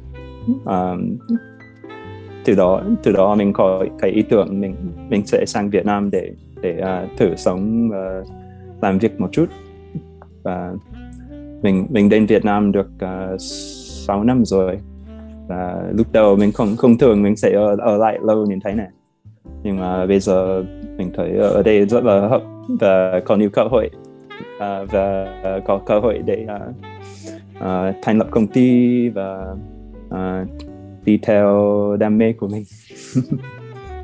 um, 0.65 1.17
từ 2.45 2.55
đó 2.55 2.83
từ 3.03 3.11
đó 3.11 3.35
mình 3.35 3.53
có 3.53 3.85
cái 3.99 4.11
ý 4.11 4.21
tưởng 4.21 4.61
mình 4.61 4.75
mình 5.09 5.25
sẽ 5.25 5.45
sang 5.45 5.69
Việt 5.69 5.85
Nam 5.85 6.09
để 6.11 6.31
để 6.61 6.81
uh, 6.81 7.17
thử 7.17 7.35
sống 7.35 7.89
và 7.89 8.23
làm 8.81 8.97
việc 8.97 9.19
một 9.19 9.29
chút. 9.31 9.45
Và 10.43 10.73
mình 11.61 11.87
mình 11.89 12.09
đến 12.09 12.25
Việt 12.25 12.45
Nam 12.45 12.71
được 12.71 12.89
uh, 13.03 13.41
6 14.07 14.23
năm 14.23 14.45
rồi 14.45 14.77
và 15.47 15.83
lúc 15.91 16.07
đầu 16.11 16.35
mình 16.35 16.51
không 16.51 16.75
không 16.77 16.97
thường 16.97 17.23
mình 17.23 17.35
sẽ 17.35 17.51
ở, 17.53 17.75
ở 17.79 17.97
lại 17.97 18.19
lâu 18.21 18.45
như 18.45 18.55
thế 18.65 18.73
này 18.73 18.87
nhưng 19.63 19.79
mà 19.79 20.05
bây 20.05 20.19
giờ 20.19 20.63
mình 20.97 21.11
thấy 21.15 21.37
ở 21.37 21.63
đây 21.63 21.85
rất 21.85 22.03
là 22.03 22.27
hấp 22.27 22.41
và 22.79 23.21
có 23.25 23.35
nhiều 23.35 23.49
cơ 23.49 23.63
hội 23.63 23.89
uh, 24.55 24.91
và 24.91 25.27
có 25.65 25.81
cơ 25.85 25.99
hội 25.99 26.21
để 26.25 26.47
uh, 26.55 26.75
uh, 27.57 27.95
thành 28.03 28.17
lập 28.17 28.27
công 28.31 28.47
ty 28.47 29.09
và 29.09 29.55
uh, 30.07 30.47
đi 31.05 31.19
theo 31.21 31.95
đam 31.99 32.17
mê 32.17 32.33
của 32.33 32.47
mình 32.47 32.63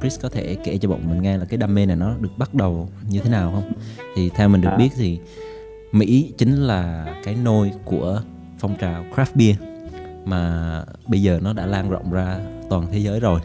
Chris 0.03 0.19
có 0.21 0.29
thể 0.29 0.57
kể 0.63 0.77
cho 0.77 0.89
bọn 0.89 0.99
mình 1.09 1.21
nghe 1.21 1.37
là 1.37 1.45
cái 1.45 1.57
đam 1.57 1.75
mê 1.75 1.85
này 1.85 1.95
nó 1.95 2.15
được 2.19 2.29
bắt 2.37 2.53
đầu 2.53 2.89
như 3.09 3.19
thế 3.19 3.29
nào 3.29 3.51
không? 3.51 3.71
Thì 4.15 4.29
theo 4.29 4.49
mình 4.49 4.61
được 4.61 4.69
à. 4.69 4.77
biết 4.77 4.89
thì 4.97 5.19
Mỹ 5.93 6.33
chính 6.37 6.55
là 6.55 7.05
cái 7.23 7.35
nôi 7.43 7.71
của 7.85 8.21
phong 8.59 8.75
trào 8.79 9.05
craft 9.15 9.35
beer 9.35 9.55
mà 10.25 10.81
bây 11.07 11.21
giờ 11.21 11.39
nó 11.43 11.53
đã 11.53 11.65
lan 11.65 11.89
rộng 11.89 12.11
ra 12.11 12.39
toàn 12.69 12.83
thế 12.91 12.99
giới 12.99 13.19
rồi. 13.19 13.39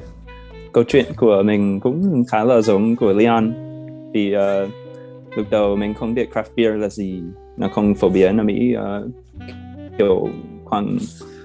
Câu 0.72 0.84
chuyện 0.88 1.04
của 1.16 1.42
mình 1.44 1.80
cũng 1.80 2.24
khá 2.28 2.44
là 2.44 2.60
giống 2.60 2.96
của 2.96 3.12
Leon 3.12 3.52
vì 4.12 4.34
uh, 4.34 4.38
ờ, 4.38 4.68
lúc 5.36 5.46
đầu 5.50 5.76
mình 5.76 5.94
không 5.94 6.14
biết 6.14 6.28
craft 6.32 6.42
beer 6.56 6.74
là 6.76 6.88
gì, 6.88 7.22
nó 7.56 7.68
không 7.68 7.94
phổ 7.94 8.08
biến 8.08 8.36
ở 8.36 8.44
Mỹ 8.44 8.74
uh, 8.76 9.10
kiểu 9.98 10.28
khoảng 10.64 10.98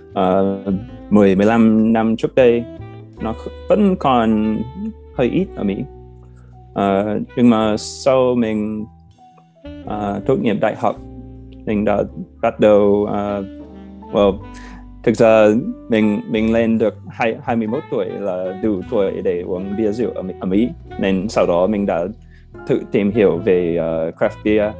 uh, 0.09 0.73
10 1.09 1.35
15 1.35 1.93
năm 1.93 2.15
trước 2.17 2.35
đây 2.35 2.63
nó 3.21 3.35
vẫn 3.69 3.95
còn 3.99 4.57
hơi 5.15 5.29
ít 5.29 5.47
ở 5.55 5.63
Mỹ. 5.63 5.75
Uh, 6.71 7.21
nhưng 7.35 7.49
mà 7.49 7.77
sau 7.77 8.35
mình 8.35 8.85
uh, 9.85 10.25
tốt 10.25 10.35
nghiệp 10.41 10.57
đại 10.61 10.75
học. 10.75 10.95
Mình 11.65 11.85
đã 11.85 12.03
bắt 12.41 12.59
đầu 12.59 13.07
uh, 13.09 13.45
well, 14.13 14.37
thực 15.03 15.15
ra 15.15 15.47
mình 15.89 16.21
mình 16.29 16.53
lên 16.53 16.77
được 16.77 16.95
hai 17.09 17.35
21 17.43 17.83
tuổi 17.91 18.05
là 18.05 18.59
đủ 18.63 18.81
tuổi 18.89 19.21
để 19.23 19.41
uống 19.41 19.77
bia 19.77 19.91
rượu 19.91 20.11
ở, 20.11 20.23
ở 20.39 20.45
Mỹ. 20.45 20.69
Nên 20.99 21.29
sau 21.29 21.45
đó 21.45 21.67
mình 21.67 21.85
đã 21.85 22.05
tự 22.67 22.81
tìm 22.91 23.11
hiểu 23.11 23.37
về 23.37 23.77
uh, 23.77 24.15
craft 24.15 24.43
beer. 24.43 24.73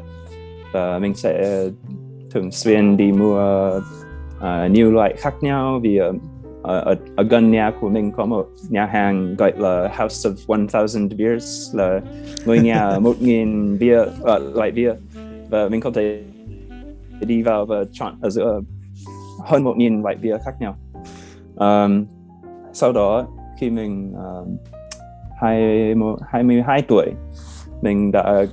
Và 0.74 1.00
mình 1.00 1.13
sẽ 1.13 1.65
thường 2.31 2.51
xuyên 2.51 2.98
đi 2.98 3.12
mua 3.12 3.69
uh, 4.38 4.72
nhiều 4.72 4.91
loại 4.91 5.13
khác 5.17 5.33
nhau 5.41 5.79
vì 5.83 6.00
uh, 6.01 6.15
ở, 6.63 6.96
ở 7.15 7.24
gần 7.24 7.51
nhà 7.51 7.72
của 7.82 7.89
mình 7.89 8.12
có 8.12 8.25
một 8.25 8.48
nhà 8.70 8.86
hàng 8.86 9.36
gọi 9.36 9.53
là 9.58 9.91
House 9.98 10.29
of 10.29 10.36
1000 10.48 11.17
Beers 11.17 11.75
là 11.75 12.01
ngôi 12.46 12.60
nhà 12.60 13.00
một 13.01 13.15
nghìn 13.20 13.79
bia 13.79 14.00
uh, 14.01 14.55
loại 14.55 14.72
bia. 14.72 14.93
Và 15.50 15.70
mình 15.70 15.82
có 15.82 15.91
thể 15.96 16.24
đi 17.20 17.41
vào 17.41 17.65
và 17.65 17.84
chọn 17.91 18.15
ở 18.22 18.29
giữa 18.29 18.62
hơn 19.46 19.63
một 19.63 19.77
nghìn 19.77 20.01
loại 20.01 20.15
bia 20.22 20.38
khác 20.46 20.55
nhau. 20.60 20.75
Um, 21.55 22.05
sau 22.74 22.91
đó 22.91 23.27
khi 23.60 23.70
mình 23.70 24.13
uh, 24.13 24.48
hai 25.41 25.96
hai 26.27 26.43
mươi 26.43 26.62
hai 26.62 26.82
tuổi 26.88 27.12
mình 27.82 28.12
đã 28.12 28.46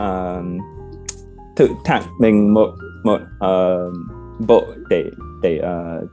uh, 0.00 0.44
thử 1.56 1.68
thẳng 1.84 2.02
mình 2.20 2.54
một 2.54 2.70
một 3.04 3.20
uh, 3.36 3.94
bộ 4.48 4.64
để 4.90 5.04
để 5.42 5.60
uh, 5.60 6.08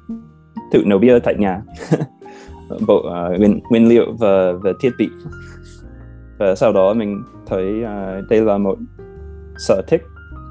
tự 0.72 0.84
nấu 0.86 1.00
bia 1.00 1.20
tại 1.20 1.36
nhà. 1.38 1.62
Bộ 2.88 2.98
uh, 3.00 3.40
nguyên 3.40 3.60
nguyên 3.70 3.88
liệu 3.88 4.06
và 4.20 4.52
và 4.52 4.72
thiết 4.82 4.92
bị. 4.98 5.10
Và 6.38 6.56
sau 6.56 6.74
đó 6.74 6.94
mình 6.94 7.24
thấy 7.48 7.84
uh, 7.84 8.30
đây 8.30 8.42
là 8.42 8.58
một 8.58 8.78
sở 9.58 9.82
thích 9.88 10.02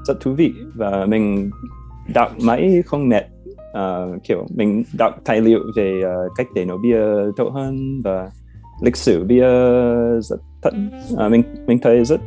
rất 0.03 0.19
thú 0.19 0.33
vị 0.33 0.53
và 0.75 1.05
mình 1.05 1.51
đọc 2.13 2.31
mãi 2.41 2.83
không 2.85 3.09
mệt. 3.09 3.23
Uh, 3.71 4.23
kiểu 4.23 4.45
mình 4.55 4.83
đọc 4.97 5.15
tài 5.25 5.41
liệu 5.41 5.59
về 5.75 6.01
uh, 6.05 6.31
cách 6.35 6.47
để 6.55 6.65
nấu 6.65 6.77
bia 6.77 7.03
tốt 7.37 7.49
hơn 7.53 8.01
và 8.03 8.29
lịch 8.81 8.95
sử 8.95 9.23
bia 9.23 9.47
rất 10.19 10.39
thật. 10.61 10.73
Uh, 11.13 11.31
mình 11.31 11.43
mình 11.67 11.79
thấy 11.79 12.05
rất 12.05 12.21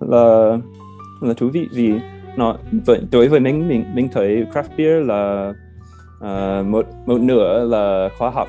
là 0.00 0.58
là 1.20 1.34
thú 1.34 1.48
vị 1.48 1.68
vì 1.72 1.92
nó 2.36 2.56
với, 2.86 3.00
đối 3.12 3.28
với 3.28 3.40
mình 3.40 3.68
mình 3.68 3.84
mình 3.94 4.08
thấy 4.12 4.46
craft 4.52 4.76
beer 4.78 5.06
là 5.06 5.52
uh, 6.18 6.66
một 6.66 6.86
một 7.06 7.20
nửa 7.20 7.64
là 7.64 8.08
khoa 8.18 8.30
học. 8.30 8.48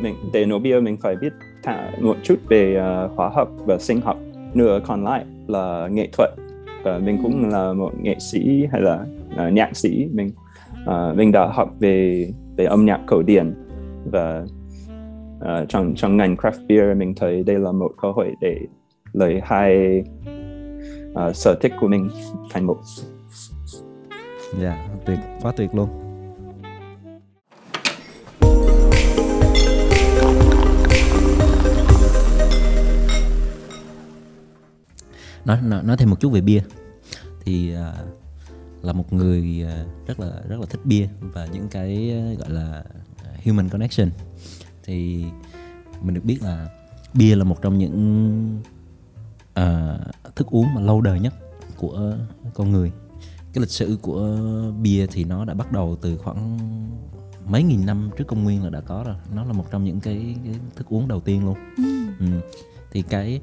Mình 0.00 0.14
để 0.32 0.44
nấu 0.44 0.58
bia 0.58 0.80
mình 0.80 0.96
phải 0.96 1.16
biết 1.16 1.32
thả 1.62 1.90
một 2.00 2.16
chút 2.22 2.36
về 2.48 2.76
uh, 2.76 3.16
hóa 3.16 3.28
học 3.28 3.48
và 3.66 3.78
sinh 3.78 4.00
học. 4.00 4.18
Nửa 4.54 4.80
còn 4.86 5.04
lại 5.04 5.24
là 5.46 5.88
nghệ 5.92 6.08
thuật. 6.12 6.30
Và 6.82 6.98
mình 6.98 7.18
cũng 7.22 7.48
là 7.48 7.72
một 7.72 7.92
nghệ 8.02 8.16
sĩ 8.18 8.66
hay 8.72 8.80
là 8.80 9.06
uh, 9.46 9.52
nhạc 9.52 9.76
sĩ. 9.76 10.08
Mình 10.12 10.30
uh, 10.84 11.16
mình 11.16 11.32
đã 11.32 11.46
học 11.46 11.70
về 11.80 12.28
về 12.56 12.64
âm 12.64 12.84
nhạc 12.84 13.00
cổ 13.06 13.22
điển 13.22 13.54
và 14.04 14.44
uh, 15.38 15.68
trong 15.68 15.94
trong 15.96 16.16
ngành 16.16 16.36
craft 16.36 16.66
beer 16.68 16.96
mình 16.96 17.14
thấy 17.14 17.42
đây 17.42 17.58
là 17.58 17.72
một 17.72 17.90
cơ 18.02 18.10
hội 18.10 18.34
để 18.40 18.58
lấy 19.12 19.40
hai 19.44 20.02
uh, 21.12 21.36
sở 21.36 21.54
thích 21.60 21.72
của 21.80 21.88
mình 21.88 22.08
thành 22.50 22.66
một. 22.66 22.76
Dạ 24.60 24.74
yeah, 24.74 24.90
tuyệt 25.06 25.18
quá 25.42 25.52
tuyệt 25.56 25.70
luôn 25.74 25.88
nói 35.44 35.58
nói 35.62 35.96
thêm 35.96 36.10
một 36.10 36.20
chút 36.20 36.30
về 36.30 36.40
bia. 36.40 36.62
Thì 37.44 37.74
uh, 37.74 38.84
là 38.84 38.92
một 38.92 39.12
người 39.12 39.64
uh, 39.64 40.06
rất 40.06 40.20
là 40.20 40.30
rất 40.48 40.60
là 40.60 40.66
thích 40.70 40.80
bia 40.84 41.08
và 41.20 41.46
những 41.46 41.68
cái 41.68 42.14
uh, 42.32 42.38
gọi 42.38 42.50
là 42.50 42.84
human 43.44 43.68
connection. 43.68 44.10
Thì 44.84 45.24
mình 46.02 46.14
được 46.14 46.24
biết 46.24 46.42
là 46.42 46.68
bia 47.14 47.36
là 47.36 47.44
một 47.44 47.62
trong 47.62 47.78
những 47.78 48.62
uh, 49.60 50.34
thức 50.36 50.46
uống 50.50 50.74
mà 50.74 50.80
lâu 50.80 51.00
đời 51.00 51.20
nhất 51.20 51.34
của 51.76 52.16
con 52.54 52.72
người. 52.72 52.92
Cái 53.52 53.60
lịch 53.60 53.70
sử 53.70 53.98
của 54.02 54.38
bia 54.82 55.06
thì 55.06 55.24
nó 55.24 55.44
đã 55.44 55.54
bắt 55.54 55.72
đầu 55.72 55.96
từ 56.02 56.16
khoảng 56.16 56.58
mấy 57.46 57.62
nghìn 57.62 57.86
năm 57.86 58.10
trước 58.16 58.24
công 58.26 58.44
nguyên 58.44 58.64
là 58.64 58.70
đã 58.70 58.80
có 58.80 59.04
rồi. 59.06 59.16
Nó 59.34 59.44
là 59.44 59.52
một 59.52 59.70
trong 59.70 59.84
những 59.84 60.00
cái, 60.00 60.36
cái 60.44 60.54
thức 60.76 60.86
uống 60.88 61.08
đầu 61.08 61.20
tiên 61.20 61.44
luôn. 61.44 61.58
Ừ. 61.76 61.84
Ừ. 62.18 62.26
thì 62.90 63.02
cái 63.02 63.40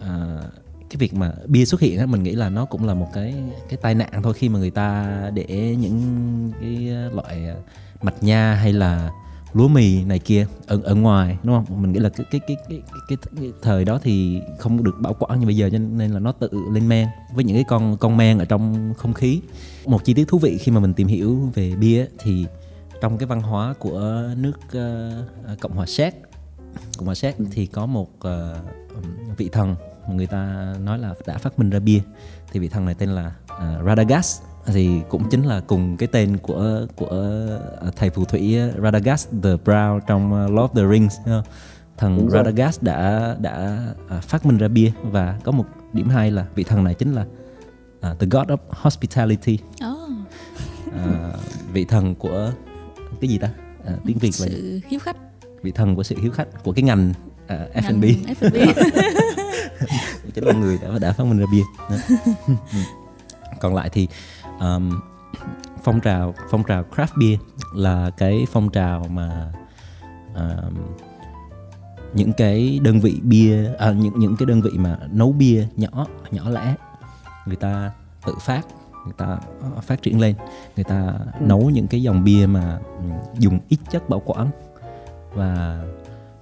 uh, 0.00 0.44
cái 0.90 0.96
việc 0.98 1.14
mà 1.14 1.32
bia 1.46 1.64
xuất 1.64 1.80
hiện 1.80 1.98
á 1.98 2.06
mình 2.06 2.22
nghĩ 2.22 2.32
là 2.32 2.48
nó 2.48 2.64
cũng 2.64 2.86
là 2.86 2.94
một 2.94 3.08
cái 3.12 3.34
cái 3.68 3.78
tai 3.82 3.94
nạn 3.94 4.22
thôi 4.22 4.34
khi 4.34 4.48
mà 4.48 4.58
người 4.58 4.70
ta 4.70 5.20
để 5.34 5.76
những 5.80 6.52
cái 6.60 6.88
ờ, 6.90 7.10
loại 7.14 7.48
ờ, 7.48 7.56
mạch 8.02 8.22
nha 8.22 8.54
hay 8.54 8.72
là 8.72 9.10
lúa 9.52 9.68
mì 9.68 10.04
này 10.04 10.18
kia 10.18 10.46
ở 10.66 10.80
ở 10.84 10.94
ngoài 10.94 11.38
đúng 11.42 11.56
không? 11.56 11.82
Mình 11.82 11.92
nghĩ 11.92 11.98
là 11.98 12.08
cái 12.08 12.26
cái 12.30 12.40
cái 12.46 12.56
cái, 12.68 12.80
cái, 13.08 13.18
cái 13.36 13.52
thời 13.62 13.84
đó 13.84 13.98
thì 14.02 14.40
không 14.58 14.84
được 14.84 14.94
bảo 15.00 15.14
quản 15.18 15.40
như 15.40 15.46
bây 15.46 15.56
giờ 15.56 15.70
nên 15.70 16.10
là 16.10 16.18
nó 16.18 16.32
tự 16.32 16.50
lên 16.72 16.88
men 16.88 17.08
với 17.34 17.44
những 17.44 17.56
cái 17.56 17.64
con 17.64 17.96
con 17.96 18.16
men 18.16 18.38
ở 18.38 18.44
trong 18.44 18.94
không 18.96 19.14
khí. 19.14 19.40
Một 19.86 20.04
chi 20.04 20.14
tiết 20.14 20.28
thú 20.28 20.38
vị 20.38 20.58
khi 20.58 20.72
mà 20.72 20.80
mình 20.80 20.94
tìm 20.94 21.06
hiểu 21.06 21.50
về 21.54 21.74
bia 21.76 22.06
thì 22.18 22.46
trong 23.00 23.18
cái 23.18 23.26
văn 23.26 23.42
hóa 23.42 23.74
của 23.78 24.24
nước 24.36 24.58
uh, 24.66 25.60
cộng 25.60 25.72
hòa 25.72 25.86
séc 25.86 26.14
cộng 26.96 27.06
hòa 27.06 27.14
séc 27.14 27.36
thì 27.50 27.66
có 27.66 27.86
một 27.86 28.08
uh, 28.18 29.36
vị 29.36 29.48
thần 29.48 29.74
người 30.08 30.26
ta 30.26 30.74
nói 30.80 30.98
là 30.98 31.14
đã 31.26 31.38
phát 31.38 31.58
minh 31.58 31.70
ra 31.70 31.78
bia. 31.78 32.00
Thì 32.52 32.60
vị 32.60 32.68
thần 32.68 32.84
này 32.84 32.94
tên 32.94 33.08
là 33.08 33.32
uh, 33.52 33.86
Radagast. 33.86 34.42
Thì 34.66 35.00
cũng 35.08 35.28
chính 35.30 35.42
là 35.42 35.60
cùng 35.60 35.96
cái 35.96 36.08
tên 36.12 36.36
của 36.38 36.86
của 36.96 37.36
thầy 37.96 38.10
phù 38.10 38.24
thủy 38.24 38.58
Radagast 38.82 39.28
the 39.42 39.50
Brown 39.64 40.00
trong 40.06 40.46
Lord 40.54 40.72
of 40.72 40.74
the 40.74 40.92
Rings 40.92 41.16
thần 41.96 42.30
Radagast 42.30 42.82
đã 42.82 43.36
đã 43.40 43.82
phát 44.20 44.46
minh 44.46 44.58
ra 44.58 44.68
bia. 44.68 44.92
Và 45.02 45.38
có 45.44 45.52
một 45.52 45.64
điểm 45.92 46.08
hay 46.08 46.30
là 46.30 46.46
vị 46.54 46.64
thần 46.64 46.84
này 46.84 46.94
chính 46.94 47.12
là 47.12 47.26
uh, 48.12 48.18
the 48.18 48.26
god 48.30 48.48
of 48.48 48.56
hospitality. 48.70 49.58
Oh. 49.86 50.10
uh, 50.88 50.94
vị 51.72 51.84
thần 51.84 52.14
của 52.14 52.52
cái 53.20 53.30
gì 53.30 53.38
ta? 53.38 53.50
Uh, 53.92 53.98
tiếng 54.06 54.18
việt 54.18 54.32
là 54.40 54.46
sự 54.48 54.80
hiếu 54.88 55.00
khách. 55.00 55.16
Vị 55.62 55.72
thần 55.72 55.96
của 55.96 56.02
sự 56.02 56.16
hiếu 56.22 56.32
khách 56.32 56.64
của 56.64 56.72
cái 56.72 56.82
ngành 56.82 57.12
uh, 57.44 57.74
F&B 57.74 58.04
F&B 58.40 58.56
chính 60.34 60.44
là 60.44 60.52
người 60.52 60.78
đã 60.82 60.88
đã 61.00 61.12
phát 61.12 61.24
minh 61.24 61.38
ra 61.38 61.46
bia. 61.52 61.62
Còn 63.60 63.74
lại 63.74 63.88
thì 63.92 64.08
um, 64.60 65.00
phong 65.84 66.00
trào 66.00 66.34
phong 66.50 66.62
trào 66.64 66.84
craft 66.96 67.20
beer 67.20 67.40
là 67.74 68.10
cái 68.18 68.46
phong 68.52 68.70
trào 68.70 69.06
mà 69.10 69.52
um, 70.34 70.74
những 72.14 72.32
cái 72.32 72.80
đơn 72.82 73.00
vị 73.00 73.20
bia 73.22 73.74
à, 73.78 73.92
những 73.92 74.18
những 74.18 74.36
cái 74.36 74.46
đơn 74.46 74.62
vị 74.62 74.70
mà 74.74 74.98
nấu 75.12 75.32
bia 75.32 75.66
nhỏ 75.76 76.06
nhỏ 76.30 76.50
lẻ 76.50 76.74
người 77.46 77.56
ta 77.56 77.90
tự 78.26 78.34
phát 78.40 78.66
người 79.06 79.14
ta 79.16 79.38
phát 79.82 80.02
triển 80.02 80.20
lên. 80.20 80.34
Người 80.76 80.84
ta 80.84 81.14
ừ. 81.40 81.46
nấu 81.46 81.70
những 81.70 81.86
cái 81.86 82.02
dòng 82.02 82.24
bia 82.24 82.46
mà 82.46 82.78
dùng 83.38 83.58
ít 83.68 83.78
chất 83.90 84.08
bảo 84.08 84.22
quản 84.24 84.50
và 85.34 85.84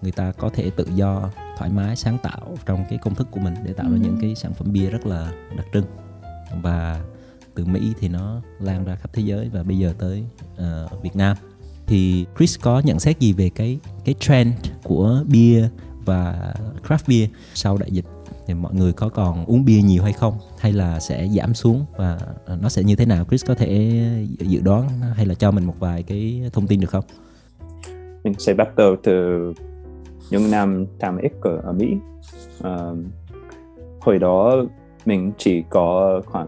người 0.05 0.13
ta 0.13 0.33
có 0.33 0.51
thể 0.55 0.71
tự 0.71 0.87
do 0.95 1.31
thoải 1.59 1.71
mái 1.71 1.97
sáng 1.97 2.19
tạo 2.23 2.57
trong 2.67 2.85
cái 2.91 2.99
công 3.03 3.15
thức 3.15 3.29
của 3.31 3.41
mình 3.41 3.55
để 3.65 3.73
tạo 3.73 3.91
ra 3.91 3.97
những 3.97 4.17
ừ. 4.17 4.19
cái 4.21 4.35
sản 4.35 4.55
phẩm 4.55 4.73
bia 4.73 4.91
rất 4.91 5.07
là 5.07 5.33
đặc 5.57 5.67
trưng. 5.73 5.85
Và 6.63 7.01
từ 7.55 7.65
Mỹ 7.65 7.93
thì 8.01 8.09
nó 8.09 8.41
lan 8.61 8.85
ra 8.85 8.97
khắp 8.97 9.11
thế 9.13 9.23
giới 9.23 9.49
và 9.49 9.63
bây 9.63 9.79
giờ 9.79 9.95
tới 9.99 10.25
uh, 10.55 11.03
Việt 11.03 11.17
Nam. 11.17 11.37
Thì 11.87 12.27
Chris 12.39 12.59
có 12.61 12.83
nhận 12.85 13.01
xét 13.01 13.21
gì 13.21 13.33
về 13.33 13.51
cái 13.51 13.79
cái 14.05 14.15
trend 14.21 14.55
của 14.83 15.23
bia 15.27 15.69
và 16.05 16.55
craft 16.89 17.09
beer 17.09 17.31
sau 17.55 17.77
đại 17.79 17.91
dịch? 17.91 18.05
Thì 18.47 18.55
mọi 18.55 18.75
người 18.75 18.93
có 18.93 19.09
còn 19.09 19.45
uống 19.45 19.65
bia 19.65 19.83
nhiều 19.83 20.03
hay 20.03 20.13
không? 20.13 20.39
Hay 20.59 20.73
là 20.73 21.01
sẽ 21.01 21.29
giảm 21.29 21.55
xuống? 21.55 21.85
Và 21.97 22.19
nó 22.61 22.69
sẽ 22.69 22.83
như 22.83 22.97
thế 22.97 23.07
nào? 23.07 23.25
Chris 23.25 23.45
có 23.45 23.55
thể 23.55 24.03
dự 24.39 24.61
đoán 24.61 24.89
hay 25.15 25.27
là 25.27 25.35
cho 25.35 25.51
mình 25.51 25.65
một 25.65 25.79
vài 25.79 26.03
cái 26.03 26.43
thông 26.53 26.67
tin 26.67 26.81
được 26.81 26.91
không? 26.91 27.05
Mình 28.25 28.35
sẽ 28.39 28.55
bắt 28.55 28.77
đầu 28.77 28.97
từ 29.03 29.53
những 30.31 30.51
năm 30.51 30.87
8X 30.99 31.61
ở, 31.63 31.73
Mỹ. 31.73 31.97
Um, 32.63 33.05
hồi 34.01 34.19
đó 34.19 34.65
mình 35.07 35.33
chỉ 35.39 35.65
có 35.71 36.21
khoảng 36.27 36.47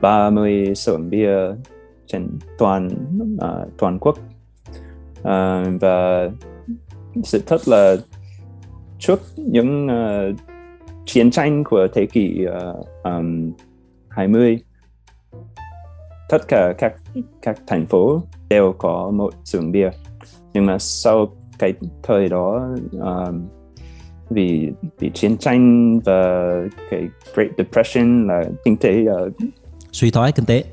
30 0.00 0.74
xưởng 0.74 1.10
bia 1.10 1.36
trên 2.06 2.28
toàn 2.58 2.88
uh, 3.34 3.68
toàn 3.78 3.98
quốc. 3.98 4.18
Uh, 5.20 5.80
và 5.80 6.30
sự 7.24 7.42
thật 7.46 7.68
là 7.68 7.96
trước 8.98 9.20
những 9.36 9.86
uh, 9.86 10.36
chiến 11.06 11.30
tranh 11.30 11.64
của 11.64 11.86
thế 11.94 12.06
kỷ 12.06 12.46
uh, 12.46 12.86
um, 13.04 13.52
20 14.08 14.58
tất 16.28 16.48
cả 16.48 16.74
các 16.78 16.94
các 17.42 17.58
thành 17.66 17.86
phố 17.86 18.22
đều 18.48 18.74
có 18.78 19.10
một 19.10 19.34
xưởng 19.44 19.72
bia. 19.72 19.90
Nhưng 20.52 20.66
mà 20.66 20.78
sau 20.78 21.26
cái 21.62 21.72
thời 22.02 22.28
đó 22.28 22.68
uh, 22.96 23.34
vì 24.30 24.72
vì 24.98 25.10
chiến 25.10 25.36
tranh 25.36 25.98
và 26.04 26.50
cái 26.90 27.08
Great 27.34 27.50
Depression 27.58 28.26
là 28.26 28.44
kinh 28.64 28.76
tế 28.76 29.04
uh, 29.04 29.32
suy 29.92 30.10
thoái 30.10 30.32
kinh 30.32 30.46
tế. 30.46 30.64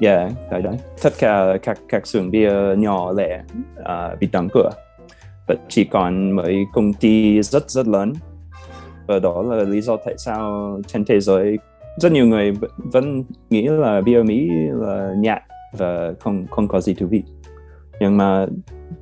Yeah 0.00 0.32
cái 0.50 0.62
đấy 0.62 0.78
tất 1.02 1.12
cả 1.18 1.58
các 1.62 1.78
các 1.88 2.06
xưởng 2.06 2.30
bia 2.30 2.52
nhỏ 2.76 3.12
lẻ 3.12 3.42
uh, 3.80 4.20
bị 4.20 4.28
đóng 4.32 4.48
cửa. 4.52 4.70
Và 5.48 5.54
chỉ 5.68 5.84
còn 5.84 6.30
mấy 6.30 6.64
công 6.72 6.92
ty 6.92 7.42
rất 7.42 7.70
rất 7.70 7.86
lớn. 7.86 8.12
Và 9.06 9.18
đó 9.18 9.42
là 9.42 9.64
lý 9.64 9.80
do 9.80 9.96
tại 9.96 10.14
sao 10.18 10.78
trên 10.86 11.04
thế 11.04 11.20
giới 11.20 11.58
rất 11.96 12.12
nhiều 12.12 12.26
người 12.26 12.52
vẫn 12.76 13.24
nghĩ 13.50 13.68
là 13.68 14.00
bia 14.00 14.22
Mỹ 14.22 14.48
là 14.72 15.14
nhạt 15.18 15.42
và 15.78 16.12
không 16.20 16.46
không 16.50 16.68
có 16.68 16.80
gì 16.80 16.94
thú 16.94 17.06
vị 17.06 17.22
nhưng 18.00 18.16
mà 18.16 18.46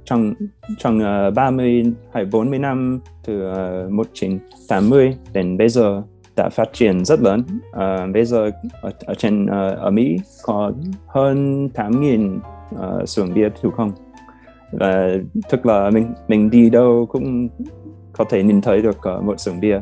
trong 0.04 0.34
trong 0.78 1.00
ờ, 1.00 1.28
uh, 1.28 1.34
30 1.34 1.84
hay 2.12 2.24
40 2.24 2.58
năm 2.58 3.00
từ 3.24 3.42
ờ, 3.42 3.84
uh, 3.86 3.92
1980 3.92 5.16
đến 5.32 5.56
bây 5.58 5.68
giờ 5.68 6.02
đã 6.36 6.48
phát 6.48 6.68
triển 6.72 7.04
rất 7.04 7.20
lớn. 7.20 7.42
Uh, 7.70 8.14
bây 8.14 8.24
giờ 8.24 8.50
ở, 8.80 8.92
ở 9.04 9.14
trên 9.14 9.44
uh, 9.44 9.78
ở 9.78 9.90
Mỹ 9.90 10.16
có 10.42 10.72
hơn 11.06 11.68
8.000 11.74 12.38
uh, 12.74 13.08
xưởng 13.08 13.34
bia 13.34 13.48
thủ 13.62 13.70
công. 13.70 13.92
Và 14.72 15.08
tức 15.50 15.66
là 15.66 15.90
mình 15.90 16.14
mình 16.28 16.50
đi 16.50 16.70
đâu 16.70 17.06
cũng 17.10 17.48
có 18.12 18.24
thể 18.30 18.42
nhìn 18.42 18.60
thấy 18.60 18.82
được 18.82 18.98
uh, 19.16 19.24
một 19.24 19.40
xưởng 19.40 19.60
bia. 19.60 19.80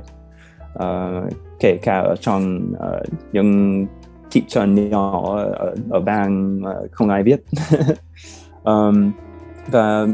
Uh, 0.75 1.33
kể 1.61 1.79
cả 1.83 1.99
ở 1.99 2.17
trong 2.21 2.73
uh, 2.73 3.07
những 3.33 3.87
thị 4.31 4.43
trấn 4.49 4.91
nhỏ 4.91 5.37
ở, 5.37 5.75
ở 5.91 6.01
bang 6.01 6.63
uh, 6.63 6.93
không 6.93 7.09
ai 7.09 7.23
biết. 7.23 7.41
um, 8.67 9.13
và 9.71 10.07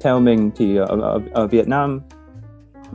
theo 0.00 0.20
mình 0.20 0.50
thì 0.56 0.76
ở, 0.76 1.00
ở, 1.00 1.20
ở 1.32 1.46
Việt 1.46 1.68
Nam 1.68 2.00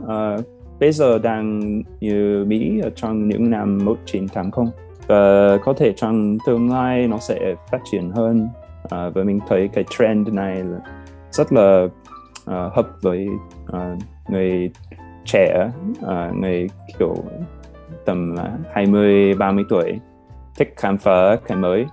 uh, 0.02 0.44
bây 0.80 0.92
giờ 0.92 1.18
đang 1.18 1.60
như 2.00 2.44
Mỹ 2.48 2.80
trong 2.96 3.28
những 3.28 3.50
năm 3.50 3.84
1980 3.84 4.66
và 5.06 5.56
có 5.64 5.72
thể 5.72 5.92
trong 5.96 6.38
tương 6.46 6.70
lai 6.70 7.06
nó 7.06 7.18
sẽ 7.18 7.54
phát 7.70 7.78
triển 7.90 8.10
hơn. 8.10 8.48
Uh, 8.84 9.14
và 9.14 9.24
mình 9.24 9.40
thấy 9.48 9.68
cái 9.72 9.84
trend 9.98 10.28
này 10.28 10.56
là 10.56 10.78
rất 11.30 11.52
là 11.52 11.84
uh, 11.84 12.72
hợp 12.72 12.86
với 13.02 13.26
uh, 13.68 13.98
người 14.28 14.70
trẻ 15.24 15.70
uh, 16.02 16.36
người 16.36 16.68
kiểu 16.98 17.14
tầm 18.04 18.34
uh, 18.34 18.66
20 18.72 19.34
30 19.34 19.64
tuổi 19.68 20.00
thích 20.58 20.74
khám 20.76 20.98
phá 20.98 21.36
cái 21.46 21.58
mới. 21.58 21.86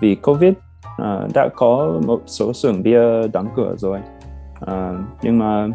Vì 0.00 0.14
Covid 0.14 0.52
uh, 1.02 1.34
đã 1.34 1.48
có 1.56 2.00
một 2.06 2.22
số 2.26 2.52
xưởng 2.52 2.82
bia 2.82 3.28
đóng 3.32 3.48
cửa 3.56 3.74
rồi. 3.78 4.00
Uh, 4.62 4.96
nhưng 5.22 5.38
mà 5.38 5.68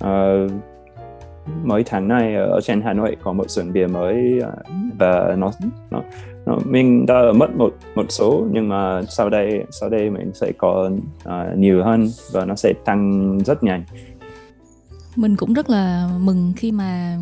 ờ, 0.00 0.44
uh, 0.44 0.50
mới 1.64 1.82
tháng 1.86 2.08
này 2.08 2.34
ở 2.34 2.60
trên 2.62 2.82
Hà 2.82 2.92
Nội 2.92 3.16
có 3.22 3.32
một 3.32 3.50
xưởng 3.50 3.72
bia 3.72 3.86
mới 3.86 4.40
uh, 4.42 4.66
và 4.98 5.34
nó 5.38 5.50
nó 5.90 6.02
nó 6.46 6.58
mình 6.64 7.06
đã 7.06 7.22
mất 7.34 7.56
một 7.56 7.74
một 7.94 8.06
số 8.08 8.46
nhưng 8.52 8.68
mà 8.68 9.02
sau 9.08 9.30
đây 9.30 9.64
sau 9.70 9.88
đây 9.88 10.10
mình 10.10 10.30
sẽ 10.34 10.52
có 10.58 10.90
uh, 11.28 11.58
nhiều 11.58 11.84
hơn 11.84 12.08
và 12.32 12.44
nó 12.44 12.54
sẽ 12.54 12.72
tăng 12.84 13.38
rất 13.44 13.64
nhanh. 13.64 13.84
Mình 15.16 15.36
cũng 15.36 15.52
rất 15.52 15.70
là 15.70 16.08
mừng 16.20 16.52
khi 16.56 16.72
mà 16.72 17.16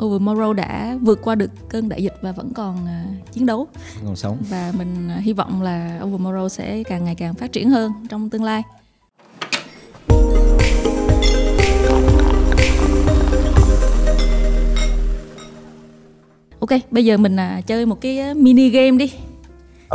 Overmorrow 0.00 0.52
đã 0.52 0.98
vượt 1.00 1.18
qua 1.22 1.34
được 1.34 1.50
cơn 1.68 1.88
đại 1.88 2.02
dịch 2.02 2.14
và 2.20 2.32
vẫn 2.32 2.52
còn 2.54 2.76
uh, 2.84 3.32
chiến 3.32 3.46
đấu 3.46 3.66
còn 4.06 4.16
sống 4.16 4.38
và 4.50 4.72
mình 4.78 5.08
uh, 5.18 5.24
hy 5.24 5.32
vọng 5.32 5.62
là 5.62 6.00
Overmorrow 6.02 6.48
sẽ 6.48 6.82
càng 6.82 7.04
ngày 7.04 7.14
càng 7.14 7.34
phát 7.34 7.52
triển 7.52 7.70
hơn 7.70 7.92
trong 8.08 8.30
tương 8.30 8.44
lai 8.44 8.62
Ok, 16.60 16.80
bây 16.90 17.04
giờ 17.04 17.16
mình 17.16 17.36
uh, 17.36 17.66
chơi 17.66 17.86
một 17.86 18.00
cái 18.00 18.34
mini 18.34 18.68
game 18.68 18.96
đi. 18.96 19.12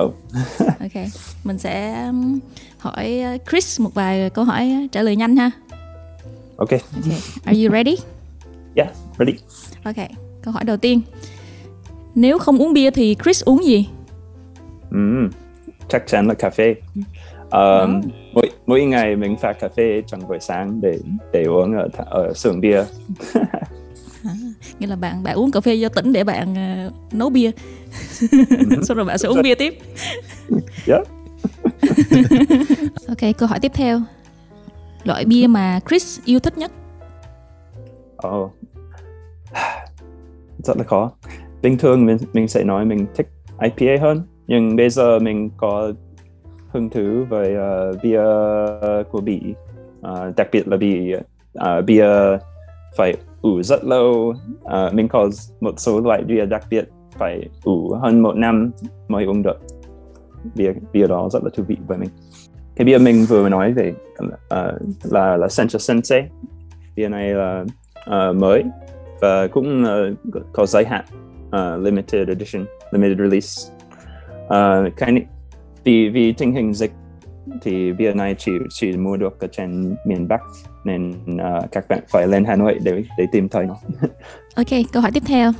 Oh. 0.03 0.13
ok, 0.79 1.05
mình 1.43 1.57
sẽ 1.57 2.05
hỏi 2.77 3.21
Chris 3.49 3.81
một 3.81 3.93
vài 3.93 4.29
câu 4.29 4.45
hỏi 4.45 4.89
trả 4.91 5.01
lời 5.01 5.15
nhanh 5.15 5.35
ha. 5.35 5.51
Ok. 6.57 6.69
Okay. 6.69 7.19
Are 7.45 7.63
you 7.63 7.71
ready? 7.71 7.95
Yeah, 8.75 8.89
ready. 9.17 9.33
Ok, 9.85 9.95
câu 10.41 10.53
hỏi 10.53 10.63
đầu 10.63 10.77
tiên. 10.77 11.01
Nếu 12.15 12.39
không 12.39 12.57
uống 12.57 12.73
bia 12.73 12.91
thì 12.91 13.15
Chris 13.23 13.43
uống 13.43 13.63
gì? 13.65 13.89
Mm, 14.91 15.29
chắc 15.87 16.07
chắn 16.07 16.27
là 16.27 16.33
cà 16.33 16.49
phê. 16.49 16.75
Um, 17.51 18.01
mỗi 18.33 18.49
mỗi 18.65 18.85
ngày 18.85 19.15
mình 19.15 19.35
pha 19.41 19.53
cà 19.53 19.69
phê 19.77 20.01
trong 20.07 20.27
buổi 20.27 20.39
sáng 20.39 20.81
để 20.81 20.99
để 21.33 21.43
uống 21.43 21.77
ở 21.77 21.87
ở 21.97 22.33
xưởng 22.33 22.61
bia. 22.61 22.83
à, 24.23 24.33
nghĩa 24.79 24.87
là 24.87 24.95
bạn 24.95 25.23
bạn 25.23 25.35
uống 25.35 25.51
cà 25.51 25.61
phê 25.61 25.73
do 25.73 25.89
tỉnh 25.89 26.13
để 26.13 26.23
bạn 26.23 26.55
uh, 26.87 27.13
nấu 27.13 27.29
bia. 27.29 27.51
Sau 28.83 28.95
rồi 28.95 29.05
bạn 29.05 29.17
sẽ 29.17 29.27
uống 29.27 29.41
bia 29.41 29.55
tiếp. 29.55 29.77
Yeah. 30.87 31.07
ok, 33.07 33.37
câu 33.37 33.49
hỏi 33.49 33.59
tiếp 33.59 33.71
theo. 33.75 34.01
Loại 35.03 35.25
bia 35.25 35.47
mà 35.47 35.79
Chris 35.89 36.19
yêu 36.25 36.39
thích 36.39 36.57
nhất? 36.57 36.71
Oh, 38.27 38.51
rất 40.65 40.77
là 40.77 40.83
khó. 40.83 41.11
Bình 41.61 41.77
thường 41.77 42.05
mình 42.05 42.17
mình 42.33 42.47
sẽ 42.47 42.63
nói 42.63 42.85
mình 42.85 43.05
thích 43.15 43.27
IPA 43.61 44.01
hơn 44.01 44.21
nhưng 44.47 44.75
bây 44.75 44.89
giờ 44.89 45.19
mình 45.19 45.49
có 45.57 45.91
hứng 46.67 46.89
thú 46.89 47.25
với 47.29 47.55
uh, 47.55 47.97
bia 48.03 48.21
của 49.11 49.21
Bỉ. 49.21 49.41
Uh, 49.99 50.35
đặc 50.35 50.47
biệt 50.51 50.67
là 50.67 50.77
bia 50.77 51.15
uh, 51.17 51.23
ờ, 51.53 51.81
bia 51.81 52.07
phải 52.97 53.13
ủ 53.41 53.63
rất 53.63 53.83
lâu. 53.83 54.33
Uh, 54.63 54.93
mình 54.93 55.07
có 55.07 55.29
một 55.59 55.73
số 55.77 56.01
loại 56.01 56.23
bia 56.23 56.45
đặc 56.45 56.63
biệt 56.69 56.89
phải 57.17 57.49
ủ 57.63 57.93
hơn 58.01 58.19
một 58.19 58.35
năm 58.35 58.71
mới 59.07 59.25
uống 59.25 59.43
được. 59.43 59.57
Bia 60.55 60.73
bia 60.93 61.07
đó 61.07 61.29
rất 61.31 61.43
là 61.43 61.49
thú 61.57 61.63
vị 61.67 61.77
với 61.87 61.97
mình. 61.97 62.09
Cái 62.75 62.85
bia 62.85 62.97
mình 62.97 63.25
vừa 63.29 63.49
nói 63.49 63.73
về 63.73 63.93
uh, 64.25 64.81
là 65.03 65.37
là 65.37 65.47
Sencha 65.49 65.79
Sensei. 65.79 66.23
Bia 66.95 67.07
này 67.07 67.33
là 67.33 67.65
uh, 68.09 68.35
mới 68.35 68.63
và 69.21 69.47
cũng 69.47 69.83
uh, 69.83 70.43
có 70.53 70.65
giới 70.65 70.85
hạn 70.85 71.05
uh, 71.47 71.83
limited 71.83 72.27
edition 72.27 72.65
limited 72.91 73.17
release 73.17 73.71
uh, 74.45 74.93
cái 74.97 75.25
vì 75.83 76.09
vì 76.09 76.31
tình 76.31 76.53
hình 76.53 76.73
dịch 76.73 76.91
thì 77.61 77.91
bia 77.91 78.13
này 78.13 78.35
chỉ 78.37 78.51
chỉ 78.69 78.97
mua 78.97 79.17
được 79.17 79.39
ở 79.39 79.47
trên 79.47 79.95
miền 80.05 80.27
Bắc 80.27 80.41
nên 80.83 81.09
uh, 81.09 81.71
các 81.71 81.87
bạn 81.89 81.99
phải 82.09 82.27
lên 82.27 82.45
Hà 82.45 82.55
Nội 82.55 82.79
để 82.83 83.03
để 83.17 83.25
tìm 83.31 83.49
thấy 83.49 83.65
nó. 83.65 83.75
ok, 84.55 84.67
câu 84.91 85.01
hỏi 85.01 85.11
tiếp 85.13 85.23
theo. 85.27 85.51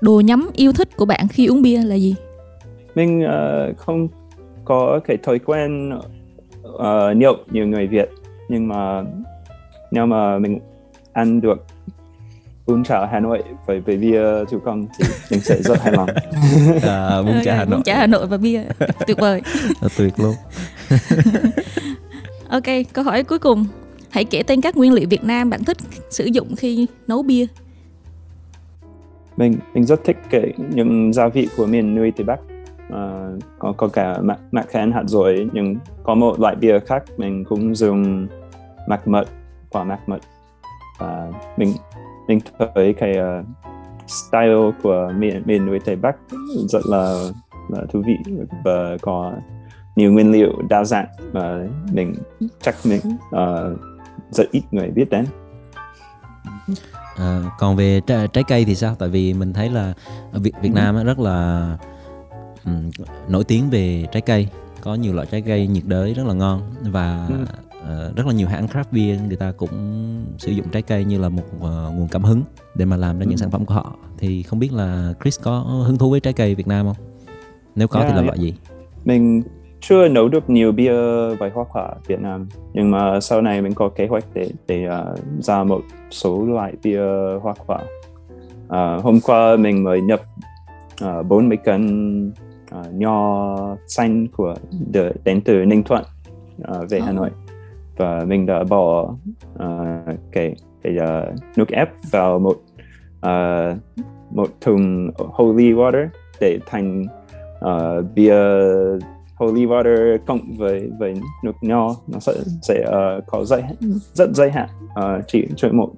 Đồ 0.00 0.20
nhắm 0.24 0.50
yêu 0.54 0.72
thích 0.72 0.88
của 0.96 1.04
bạn 1.04 1.28
khi 1.28 1.46
uống 1.46 1.62
bia 1.62 1.78
là 1.78 1.94
gì? 1.94 2.14
Mình 2.94 3.24
uh, 3.24 3.76
không 3.76 4.08
có 4.64 5.00
cái 5.04 5.16
thói 5.16 5.38
quen 5.38 5.92
uh, 6.68 7.16
nhậu 7.16 7.36
như 7.50 7.66
người 7.66 7.86
Việt 7.86 8.08
nhưng 8.48 8.68
mà 8.68 9.02
nếu 9.90 10.06
mà 10.06 10.38
mình 10.38 10.58
ăn 11.12 11.40
được 11.40 11.64
bún 12.70 12.84
chả 12.84 13.06
Hà 13.06 13.20
Nội 13.20 13.42
với 13.66 13.80
với 13.80 13.96
bia 13.96 14.44
thủ 14.50 14.58
công 14.64 14.86
thì 14.98 15.04
mình 15.30 15.40
sẽ 15.40 15.62
rất 15.62 15.82
hài 15.82 15.92
lòng. 15.92 16.08
à, 16.82 17.22
bún 17.22 17.34
chả 17.44 17.56
Hà 17.56 17.64
Nội. 17.64 17.76
Bún 17.76 17.82
chả 17.82 17.96
Hà 17.96 18.06
Nội 18.06 18.26
và 18.26 18.36
bia 18.36 18.62
tuyệt 19.06 19.18
vời. 19.18 19.42
tuyệt 19.96 20.12
luôn. 20.16 20.34
ok, 22.48 22.64
câu 22.92 23.04
hỏi 23.04 23.24
cuối 23.24 23.38
cùng. 23.38 23.66
Hãy 24.10 24.24
kể 24.24 24.42
tên 24.42 24.60
các 24.60 24.76
nguyên 24.76 24.92
liệu 24.92 25.08
Việt 25.10 25.24
Nam 25.24 25.50
bạn 25.50 25.64
thích 25.64 25.76
sử 26.10 26.24
dụng 26.24 26.56
khi 26.56 26.86
nấu 27.06 27.22
bia. 27.22 27.46
Mình 29.36 29.56
mình 29.74 29.84
rất 29.84 30.04
thích 30.04 30.16
cái 30.30 30.52
những 30.74 31.12
gia 31.12 31.28
vị 31.28 31.48
của 31.56 31.66
miền 31.66 31.94
núi 31.94 32.12
Tây 32.16 32.24
Bắc. 32.24 32.40
Uh, 32.86 33.42
có 33.58 33.72
có 33.76 33.88
cả 33.88 34.18
mạc, 34.22 34.38
mạc 34.50 34.68
khen 34.68 34.92
hạt 34.92 35.04
rồi 35.06 35.48
nhưng 35.52 35.76
có 36.02 36.14
một 36.14 36.40
loại 36.40 36.56
bia 36.56 36.78
khác 36.78 37.04
mình 37.16 37.44
cũng 37.44 37.74
dùng 37.74 38.26
mạc 38.88 39.08
mật 39.08 39.28
quả 39.70 39.84
mạc 39.84 40.08
mật 40.08 40.20
và 40.98 41.32
mình 41.56 41.72
mình 42.30 42.40
thấy 42.74 42.94
cái 42.98 43.14
uh, 43.18 43.46
style 44.06 44.70
của 44.82 45.12
miền 45.16 45.42
miền 45.46 45.66
núi 45.66 45.78
Tây 45.84 45.96
Bắc 45.96 46.16
rất 46.68 46.86
là 46.86 47.30
là 47.68 47.82
thú 47.92 48.02
vị 48.06 48.16
và 48.64 48.96
có 49.02 49.32
nhiều 49.96 50.12
nguyên 50.12 50.32
liệu 50.32 50.52
đa 50.68 50.84
dạng 50.84 51.06
mà 51.32 51.66
mình 51.92 52.14
chắc 52.62 52.74
mình 52.84 53.00
uh, 53.28 53.80
rất 54.30 54.50
ít 54.50 54.62
người 54.70 54.90
biết 54.90 55.10
đến. 55.10 55.24
À, 57.16 57.42
còn 57.58 57.76
về 57.76 58.00
trái, 58.06 58.28
trái 58.28 58.44
cây 58.48 58.64
thì 58.64 58.74
sao? 58.74 58.94
Tại 58.98 59.08
vì 59.08 59.34
mình 59.34 59.52
thấy 59.52 59.70
là 59.70 59.94
Việt 60.32 60.54
Việt 60.62 60.72
Nam 60.74 61.04
rất 61.04 61.18
là 61.18 61.68
um, 62.64 62.90
nổi 63.28 63.44
tiếng 63.44 63.70
về 63.70 64.06
trái 64.12 64.20
cây, 64.20 64.48
có 64.80 64.94
nhiều 64.94 65.14
loại 65.14 65.26
trái 65.30 65.42
cây 65.42 65.66
nhiệt 65.66 65.84
đới 65.86 66.14
rất 66.14 66.26
là 66.26 66.34
ngon 66.34 66.62
và 66.82 67.26
ừ 67.28 67.69
rất 68.16 68.26
là 68.26 68.32
nhiều 68.32 68.48
hãng 68.48 68.66
craft 68.66 68.84
beer 68.92 69.20
người 69.28 69.36
ta 69.36 69.52
cũng 69.56 69.70
sử 70.38 70.52
dụng 70.52 70.66
trái 70.72 70.82
cây 70.82 71.04
như 71.04 71.18
là 71.18 71.28
một 71.28 71.42
uh, 71.56 71.62
nguồn 71.62 72.08
cảm 72.10 72.22
hứng 72.22 72.42
để 72.74 72.84
mà 72.84 72.96
làm 72.96 73.18
ra 73.18 73.24
những 73.24 73.36
ừ. 73.36 73.40
sản 73.40 73.50
phẩm 73.50 73.64
của 73.64 73.74
họ 73.74 73.94
thì 74.18 74.42
không 74.42 74.58
biết 74.58 74.72
là 74.72 75.14
Chris 75.22 75.40
có 75.42 75.58
hứng 75.86 75.98
thú 75.98 76.10
với 76.10 76.20
trái 76.20 76.32
cây 76.32 76.54
Việt 76.54 76.66
Nam 76.66 76.86
không? 76.86 77.06
Nếu 77.74 77.88
có 77.88 78.00
yeah, 78.00 78.12
thì 78.12 78.16
là 78.16 78.22
loại 78.22 78.38
gì? 78.38 78.54
Mình 79.04 79.42
chưa 79.80 80.08
nấu 80.08 80.28
được 80.28 80.50
nhiều 80.50 80.72
bia 80.72 80.92
với 81.38 81.50
hoa 81.50 81.64
quả 81.72 81.94
Việt 82.06 82.20
Nam 82.20 82.48
nhưng 82.72 82.90
mà 82.90 83.20
sau 83.20 83.42
này 83.42 83.62
mình 83.62 83.74
có 83.74 83.88
kế 83.88 84.06
hoạch 84.06 84.24
để 84.34 84.50
để 84.66 84.86
uh, 84.88 85.18
ra 85.40 85.64
một 85.64 85.80
số 86.10 86.46
loại 86.46 86.72
bia 86.82 87.02
hoa 87.42 87.54
quả. 87.66 87.78
Uh, 88.64 89.02
hôm 89.02 89.20
qua 89.20 89.56
mình 89.56 89.84
mới 89.84 90.00
nhập 90.00 90.20
uh, 91.04 91.26
40 91.26 91.58
cân 91.64 92.32
uh, 92.80 92.94
nho 92.94 93.56
xanh 93.86 94.26
của 94.28 94.54
đến 95.24 95.40
từ 95.44 95.64
Ninh 95.64 95.82
Thuận 95.82 96.04
uh, 96.62 96.90
về 96.90 97.00
Hà 97.00 97.12
Nội 97.12 97.30
và 98.00 98.24
mình 98.26 98.46
đã 98.46 98.64
bỏ 98.64 99.14
uh, 99.54 100.18
cái 100.32 100.54
cái 100.82 100.96
uh, 100.96 101.34
nước 101.56 101.68
ép 101.68 101.88
vào 102.10 102.38
một 102.38 102.56
uh, 103.26 103.78
một 104.30 104.48
thùng 104.60 105.10
holy 105.18 105.72
water 105.72 106.08
để 106.40 106.58
thành 106.66 107.04
uh, 107.64 108.04
bia 108.14 108.34
holy 109.36 109.66
water 109.66 110.18
cộng 110.26 110.56
với 110.56 110.90
với 110.98 111.14
nước 111.44 111.52
nho. 111.60 111.88
Nó 112.08 112.18
sẽ 112.18 112.32
sẽ 112.62 112.84
uh, 112.84 113.24
có 113.26 113.44
giới 113.44 113.62
rất 114.12 114.30
giới 114.34 114.50
hạn 114.50 114.68
uh, 114.84 115.24
chỉ 115.26 115.48
cho 115.56 115.68
một 115.72 115.90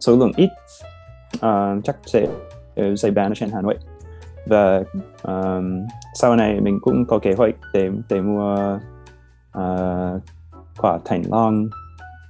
số 0.00 0.16
lượng 0.16 0.32
ít. 0.36 0.48
Uh, 1.36 1.84
chắc 1.84 1.96
sẽ 2.06 2.26
sẽ 2.96 3.10
bán 3.10 3.30
ở 3.30 3.34
trên 3.34 3.50
Hà 3.54 3.60
Nội. 3.60 3.76
Và 4.46 4.82
um, 5.22 5.86
sau 6.14 6.36
này 6.36 6.60
mình 6.60 6.78
cũng 6.82 7.04
có 7.06 7.18
kế 7.18 7.32
hoạch 7.32 7.54
để 7.74 7.90
để 8.08 8.20
mua 8.20 8.78
uh, 9.58 10.22
quả 10.82 10.98
thành 11.04 11.22
long 11.30 11.68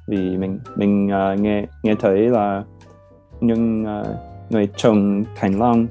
vì 0.09 0.37
mình 0.37 0.59
mình 0.77 1.07
uh, 1.07 1.41
nghe 1.41 1.67
nghe 1.83 1.95
thấy 1.95 2.19
là 2.19 2.65
những 3.41 3.85
uh, 4.01 4.07
người 4.51 4.69
trồng 4.77 5.25
thành 5.37 5.59
long 5.59 5.87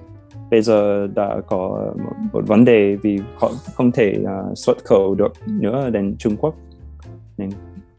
bây 0.52 0.62
giờ 0.62 1.08
đã 1.08 1.42
có 1.48 1.92
một, 2.04 2.14
một 2.34 2.48
vấn 2.48 2.66
đề 2.66 2.96
vì 2.96 3.20
họ 3.38 3.52
không 3.76 3.92
thể 3.92 4.18
uh, 4.24 4.58
xuất 4.58 4.78
khẩu 4.86 5.16
được 5.16 5.34
nữa 5.48 5.90
đến 5.90 6.16
Trung 6.18 6.36
Quốc. 6.38 6.56
Nên 7.38 7.50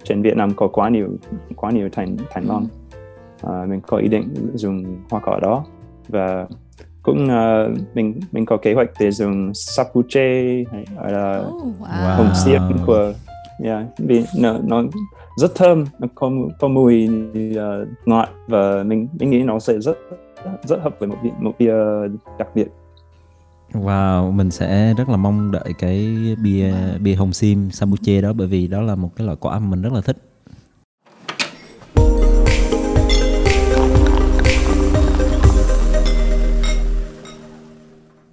trên 0.02 0.22
Việt 0.22 0.36
Nam 0.36 0.50
có 0.56 0.68
quá 0.68 0.88
nhiều 0.88 1.08
quá 1.56 1.70
nhiều 1.70 1.88
thành 1.92 2.16
thành 2.30 2.44
long. 2.48 2.66
Uh, 3.46 3.68
mình 3.68 3.80
có 3.86 3.96
ý 3.96 4.08
định 4.08 4.34
dùng 4.54 4.84
hoa 5.10 5.20
quả 5.20 5.38
đó. 5.42 5.64
Và 6.08 6.46
cũng 7.02 7.24
uh, 7.24 7.78
mình 7.94 8.20
mình 8.32 8.46
có 8.46 8.56
kế 8.56 8.74
hoạch 8.74 8.90
để 9.00 9.10
dùng 9.10 9.54
sapuche 9.54 10.64
hay 10.72 10.84
là 11.12 11.44
Oh, 11.48 11.62
Wow. 11.80 12.16
hồng 12.16 12.32
xiêm 12.44 12.62
của 12.86 13.12
yeah, 13.62 13.86
vì 13.98 14.24
nó, 14.38 14.58
nó 14.64 14.82
rất 15.36 15.54
thơm 15.54 15.84
nó 15.98 16.08
có 16.14 16.30
có 16.60 16.68
mùi 16.68 17.08
uh, 17.52 17.88
ngọt 18.06 18.28
và 18.48 18.82
mình 18.82 19.08
mình 19.18 19.30
nghĩ 19.30 19.42
nó 19.42 19.58
sẽ 19.58 19.80
rất 19.80 19.98
rất 20.68 20.80
hợp 20.82 20.96
với 20.98 21.08
một 21.08 21.16
bia, 21.22 21.30
một 21.40 21.52
bia 21.58 21.74
đặc 22.38 22.48
biệt 22.54 22.68
Wow, 23.72 24.32
mình 24.32 24.50
sẽ 24.50 24.94
rất 24.94 25.08
là 25.08 25.16
mong 25.16 25.52
đợi 25.52 25.74
cái 25.78 26.16
bia 26.42 26.74
bia 27.00 27.14
hồng 27.14 27.32
sim 27.32 27.70
sambuche 27.70 28.20
đó 28.20 28.32
bởi 28.32 28.46
vì 28.46 28.66
đó 28.66 28.80
là 28.80 28.94
một 28.94 29.10
cái 29.16 29.26
loại 29.26 29.36
quả 29.40 29.58
mình 29.58 29.82
rất 29.82 29.92
là 29.92 30.00
thích. 30.00 30.16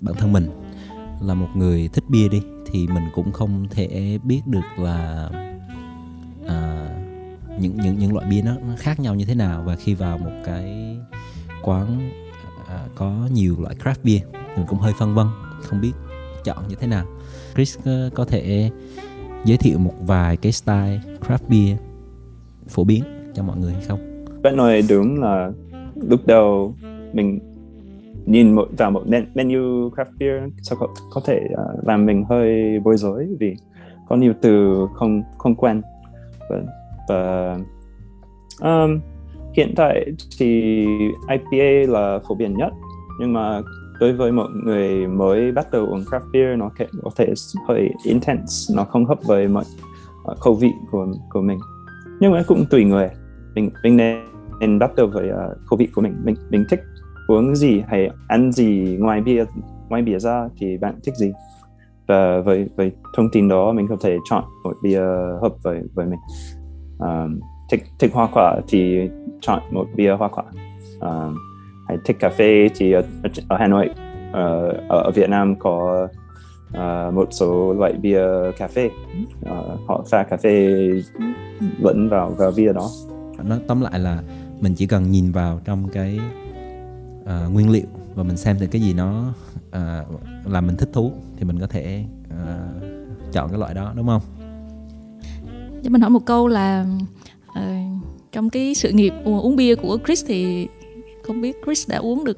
Bản 0.01 0.15
thân 0.17 0.33
mình 0.33 0.49
là 1.21 1.33
một 1.33 1.47
người 1.55 1.89
thích 1.93 2.03
bia 2.09 2.27
đi 2.27 2.41
thì 2.71 2.87
mình 2.87 3.03
cũng 3.13 3.31
không 3.31 3.67
thể 3.69 4.19
biết 4.23 4.41
được 4.45 4.77
là 4.77 5.29
à, 6.47 6.89
những 7.59 7.77
những 7.77 7.99
những 7.99 8.13
loại 8.13 8.29
bia 8.29 8.41
nó, 8.41 8.55
nó 8.67 8.75
khác 8.77 8.99
nhau 8.99 9.15
như 9.15 9.25
thế 9.25 9.35
nào. 9.35 9.63
Và 9.63 9.75
khi 9.75 9.93
vào 9.93 10.17
một 10.17 10.31
cái 10.45 10.97
quán 11.63 12.09
à, 12.67 12.85
có 12.95 13.27
nhiều 13.31 13.55
loại 13.59 13.75
craft 13.75 14.03
beer 14.03 14.21
mình 14.57 14.65
cũng 14.67 14.79
hơi 14.79 14.93
phân 14.99 15.15
vân 15.15 15.27
không 15.61 15.81
biết 15.81 15.91
chọn 16.43 16.67
như 16.67 16.75
thế 16.79 16.87
nào. 16.87 17.05
Chris 17.55 17.77
ờ, 17.85 18.09
có, 18.13 18.25
thể 18.25 18.71
giới 19.45 19.57
thiệu 19.57 19.77
một 19.79 19.93
vài 20.05 20.37
cái 20.37 20.51
style 20.51 20.99
craft 21.27 21.47
beer 21.49 21.79
phổ 22.67 22.83
biến 22.83 23.03
cho 23.35 23.43
mọi 23.43 23.57
người 23.57 23.73
hay 23.73 23.83
không? 23.85 24.25
Bạn 24.43 24.55
nói 24.55 24.81
đúng 24.89 25.21
là 25.21 25.51
lúc 25.95 26.27
đầu 26.27 26.75
mình 27.13 27.39
nhìn 28.27 28.55
một 28.55 28.67
vào 28.77 28.91
một 28.91 29.03
men- 29.07 29.25
menu 29.35 29.89
craft 29.89 30.17
beer 30.19 30.43
sao 30.61 30.77
có, 30.79 30.87
có 31.11 31.21
thể 31.25 31.41
uh, 31.51 31.87
làm 31.87 32.05
mình 32.05 32.23
hơi 32.29 32.79
bối 32.83 32.97
rối 32.97 33.27
vì 33.39 33.55
có 34.09 34.15
nhiều 34.15 34.33
từ 34.41 34.85
không 34.95 35.23
không 35.37 35.55
quen. 35.55 35.81
Và, 36.49 36.61
và 37.09 37.57
um, 38.61 38.99
hiện 39.57 39.73
tại 39.75 40.05
thì 40.39 40.85
IPA 41.29 41.91
là 41.93 42.19
phổ 42.27 42.35
biến 42.35 42.53
nhất 42.57 42.73
nhưng 43.19 43.33
mà 43.33 43.61
đối 43.99 44.13
với 44.13 44.31
một 44.31 44.47
người 44.63 45.07
mới 45.07 45.51
bắt 45.51 45.71
đầu 45.71 45.85
uống 45.85 46.01
craft 46.01 46.31
beer 46.33 46.59
nó 46.59 46.69
có- 46.79 46.85
có 47.03 47.11
thể 47.15 47.33
hơi 47.67 47.89
intense 48.03 48.75
nó 48.75 48.83
không 48.83 49.05
hợp 49.05 49.19
với 49.25 49.47
mọi 49.47 49.63
uh, 50.31 50.37
khẩu 50.39 50.53
vị 50.53 50.71
của 50.91 51.07
của 51.29 51.41
mình. 51.41 51.59
Nhưng 52.19 52.31
mà 52.31 52.43
cũng 52.47 52.65
tùy 52.69 52.85
người 52.85 53.09
mình 53.55 53.69
mình 53.83 53.97
nên, 53.97 54.23
nên 54.59 54.79
bắt 54.79 54.91
đầu 54.95 55.07
với 55.07 55.29
uh, 55.29 55.57
khẩu 55.65 55.77
vị 55.77 55.87
của 55.95 56.01
mình 56.01 56.15
mình 56.23 56.35
mình 56.49 56.65
thích 56.69 56.79
uống 57.27 57.55
gì 57.55 57.83
hay 57.87 58.09
ăn 58.27 58.51
gì 58.51 58.97
ngoài 58.99 59.21
bia 59.21 59.45
ngoài 59.89 60.01
bia 60.01 60.19
ra 60.19 60.47
thì 60.57 60.77
bạn 60.77 60.99
thích 61.03 61.15
gì? 61.15 61.31
Và 62.07 62.39
với 62.39 62.69
với 62.75 62.91
thông 63.15 63.29
tin 63.31 63.47
đó 63.47 63.71
mình 63.71 63.87
có 63.89 63.97
thể 64.01 64.17
chọn 64.29 64.43
một 64.63 64.75
bia 64.83 65.01
hợp 65.41 65.53
với 65.63 65.81
với 65.93 66.05
mình. 66.05 66.19
Um, 66.99 67.39
thích 67.71 67.83
thích 67.99 68.11
hoa 68.13 68.27
quả 68.33 68.59
thì 68.67 69.09
chọn 69.41 69.61
một 69.71 69.85
bia 69.95 70.11
hoa 70.11 70.27
quả. 70.27 70.43
Um, 70.99 71.37
hay 71.87 71.97
thích 72.05 72.17
cà 72.19 72.29
phê 72.29 72.69
thì 72.75 72.91
ở, 72.91 73.03
ở, 73.47 73.57
Hà 73.57 73.67
Nội 73.67 73.89
ờ, 74.31 74.67
ở, 74.89 75.01
ở 75.01 75.11
Việt 75.11 75.29
Nam 75.29 75.55
có 75.59 76.07
uh, 76.69 77.13
một 77.13 77.27
số 77.31 77.73
loại 77.73 77.93
bia 77.93 78.21
cà 78.57 78.67
phê. 78.67 78.89
Uh, 79.41 79.87
họ 79.87 80.03
pha 80.09 80.23
cà 80.23 80.37
phê 80.37 80.77
lẫn 81.79 82.09
vào 82.09 82.29
vào 82.29 82.51
bia 82.55 82.73
đó. 82.73 82.89
Nó 83.43 83.55
tóm 83.67 83.81
lại 83.81 83.99
là 83.99 84.21
mình 84.61 84.73
chỉ 84.75 84.87
cần 84.87 85.11
nhìn 85.11 85.31
vào 85.31 85.59
trong 85.65 85.87
cái 85.93 86.19
à, 87.27 87.45
nguyên 87.51 87.69
liệu 87.69 87.85
và 88.15 88.23
mình 88.23 88.37
xem 88.37 88.57
từ 88.59 88.67
cái 88.67 88.81
gì 88.81 88.93
nó 88.93 89.33
à, 89.71 90.03
làm 90.45 90.67
mình 90.67 90.77
thích 90.77 90.89
thú 90.93 91.11
thì 91.37 91.43
mình 91.43 91.59
có 91.59 91.67
thể 91.67 92.03
à, 92.29 92.59
chọn 93.31 93.49
cái 93.49 93.59
loại 93.59 93.73
đó 93.73 93.93
đúng 93.95 94.07
không? 94.07 94.21
Cho 95.83 95.89
mình 95.89 96.01
hỏi 96.01 96.09
một 96.09 96.25
câu 96.25 96.47
là 96.47 96.85
ờ, 97.53 97.63
trong 98.31 98.49
cái 98.49 98.75
sự 98.75 98.91
nghiệp 98.91 99.13
uống, 99.23 99.55
bia 99.55 99.75
của 99.75 99.97
Chris 100.05 100.25
thì 100.27 100.67
không 101.23 101.41
biết 101.41 101.57
Chris 101.65 101.89
đã 101.89 101.97
uống 101.97 102.23
được 102.23 102.37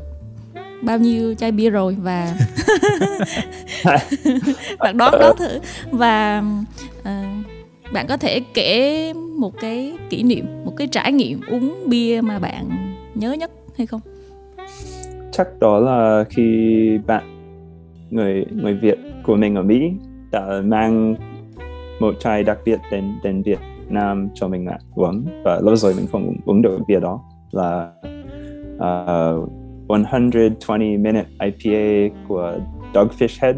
bao 0.82 0.98
nhiêu 0.98 1.34
chai 1.34 1.52
bia 1.52 1.70
rồi 1.70 1.98
và 2.02 2.38
bạn 4.80 4.98
đoán 4.98 5.14
đoán 5.20 5.38
thử. 5.38 5.60
Và 5.92 6.44
ờ, 7.04 7.24
bạn 7.94 8.08
có 8.08 8.18
thể 8.18 8.40
kể 8.54 9.14
một 9.14 9.54
cái 9.62 9.98
kỷ 10.10 10.24
niệm 10.24 10.46
một 10.66 10.74
cái 10.78 10.88
trải 10.88 11.12
nghiệm 11.12 11.42
uống 11.48 11.90
bia 11.90 12.22
mà 12.22 12.40
bạn 12.40 12.70
nhớ 13.16 13.34
nhất 13.34 13.52
hay 13.78 13.88
không 13.88 14.02
chắc 15.32 15.48
đó 15.60 15.80
là 15.80 16.24
khi 16.30 17.00
bạn 17.08 17.24
người 18.10 18.46
người 18.52 18.74
Việt 18.74 18.98
của 19.24 19.36
mình 19.36 19.56
ở 19.56 19.64
Mỹ 19.64 19.92
đã 20.32 20.62
mang 20.66 21.16
một 22.00 22.16
chai 22.20 22.44
đặc 22.44 22.58
biệt 22.66 22.80
đến 22.92 23.14
đến 23.24 23.42
Việt 23.42 23.60
Nam 23.90 24.30
cho 24.34 24.48
mình 24.48 24.66
ạ 24.66 24.78
uống. 24.96 25.26
Và 25.44 25.60
lâu 25.64 25.76
rồi 25.76 25.94
mình 25.98 26.08
không 26.12 26.36
uống 26.46 26.62
được 26.62 26.80
bia 26.88 27.00
đó. 27.00 27.22
Là 27.52 27.92
à, 28.80 29.30
uh, 29.32 29.50
120 29.88 30.98
minute 30.98 31.28
IPA 31.40 32.16
của 32.28 32.60
Dogfish 32.94 33.38
Head 33.42 33.56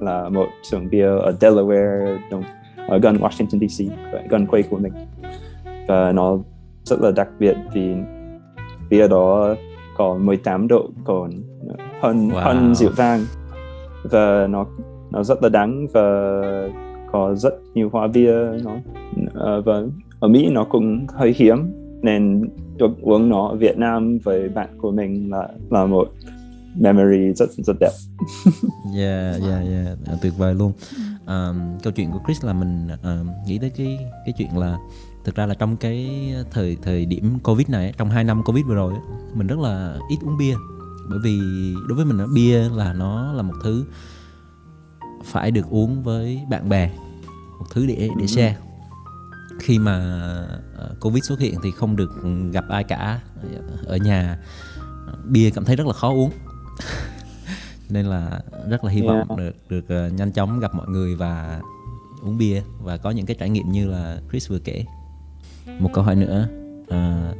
là 0.00 0.28
một 0.28 0.46
xưởng 0.62 0.90
bia 0.90 1.06
ở 1.06 1.34
Delaware 1.40 2.18
đồng, 2.30 2.42
ở 2.88 2.98
gần 2.98 3.16
Washington 3.16 3.68
DC 3.68 3.92
gần 4.28 4.46
quê 4.46 4.62
của 4.62 4.78
mình. 4.78 4.92
Và 5.88 6.12
nó 6.12 6.38
rất 6.84 7.00
là 7.00 7.10
đặc 7.16 7.28
biệt 7.38 7.56
vì 7.74 7.94
bia 8.90 9.08
đó 9.08 9.54
có 9.96 10.18
18 10.20 10.68
độ 10.68 10.90
cồn. 11.04 11.30
Hơn 12.00 12.28
Wow. 12.28 12.40
hơn 12.44 12.74
rượu 12.74 12.90
vang. 12.96 13.20
Và 14.10 14.46
nó 14.50 14.66
nó 15.10 15.22
rất 15.24 15.42
là 15.42 15.48
đắng 15.48 15.86
và 15.92 16.02
có 17.12 17.34
rất 17.34 17.54
nhiều 17.74 17.88
hoa 17.92 18.06
bia. 18.06 18.34
Nó 18.64 18.70
ờ, 19.34 19.62
và 19.62 19.82
ở 20.20 20.28
Mỹ 20.28 20.48
nó 20.52 20.64
cũng 20.64 21.06
hơi 21.14 21.34
hiếm. 21.36 21.72
Nên 22.02 22.48
được 22.76 22.90
uống 23.02 23.28
nó 23.28 23.48
ở 23.48 23.56
Việt 23.56 23.78
Nam 23.78 24.18
với 24.18 24.48
bạn 24.48 24.68
của 24.78 24.90
mình 24.90 25.30
là 25.30 25.48
là 25.70 25.86
một 25.86 26.08
memory 26.80 27.32
rất 27.32 27.50
rất 27.52 27.76
đẹp. 27.80 27.90
Yeah, 28.96 29.40
yeah, 29.42 29.62
yeah, 29.70 29.98
à, 30.06 30.14
tuyệt 30.22 30.32
vời 30.38 30.54
luôn. 30.54 30.72
À, 31.26 31.52
câu 31.82 31.92
chuyện 31.92 32.10
của 32.12 32.18
Chris 32.26 32.44
là 32.44 32.52
mình 32.52 32.88
à, 33.02 33.18
nghĩ 33.46 33.58
tới 33.58 33.70
cái 33.76 33.98
cái 34.26 34.34
chuyện 34.38 34.56
là 34.58 34.78
thực 35.24 35.34
ra 35.34 35.46
là 35.46 35.54
trong 35.54 35.76
cái 35.76 36.28
thời 36.50 36.76
thời 36.82 37.06
điểm 37.06 37.38
Covid 37.38 37.68
này, 37.68 37.94
trong 37.98 38.10
2 38.10 38.24
năm 38.24 38.42
Covid 38.42 38.66
vừa 38.66 38.74
rồi, 38.74 38.94
mình 39.34 39.46
rất 39.46 39.58
là 39.58 39.98
ít 40.08 40.18
uống 40.22 40.38
bia. 40.38 40.54
Bởi 41.08 41.18
vì 41.22 41.40
đối 41.88 41.96
với 41.96 42.04
mình 42.04 42.34
bia 42.34 42.68
là 42.68 42.92
nó 42.92 43.32
là 43.32 43.42
một 43.42 43.54
thứ 43.62 43.84
phải 45.24 45.50
được 45.50 45.70
uống 45.70 46.02
với 46.02 46.40
bạn 46.50 46.68
bè, 46.68 46.90
một 47.58 47.66
thứ 47.72 47.86
để 47.86 48.08
để 48.18 48.26
share. 48.26 48.56
Khi 49.60 49.78
mà 49.78 49.98
à, 50.78 50.86
Covid 51.00 51.24
xuất 51.24 51.38
hiện 51.38 51.54
thì 51.62 51.70
không 51.70 51.96
được 51.96 52.10
gặp 52.52 52.64
ai 52.68 52.84
cả 52.84 53.20
ở 53.86 53.96
nhà 53.96 54.38
bia 55.24 55.50
cảm 55.50 55.64
thấy 55.64 55.76
rất 55.76 55.86
là 55.86 55.92
khó 55.92 56.12
uống 56.12 56.30
nên 57.88 58.06
là 58.06 58.40
rất 58.70 58.84
là 58.84 58.90
hy 58.90 59.02
vọng 59.02 59.16
Yeah. 59.28 59.38
được 59.38 59.54
được 59.68 59.88
ờ, 59.88 60.08
nhanh 60.08 60.32
chóng 60.32 60.60
gặp 60.60 60.74
mọi 60.74 60.88
người 60.88 61.16
và 61.16 61.60
uống 62.22 62.38
bia 62.38 62.62
và 62.82 62.96
có 62.96 63.10
những 63.10 63.26
cái 63.26 63.36
trải 63.40 63.50
nghiệm 63.50 63.72
như 63.72 63.86
là 63.88 64.20
Chris 64.30 64.50
vừa 64.50 64.58
kể. 64.58 64.84
Một 65.78 65.90
câu 65.92 66.04
hỏi 66.04 66.16
nữa, 66.16 66.48
ờ, 66.88 67.34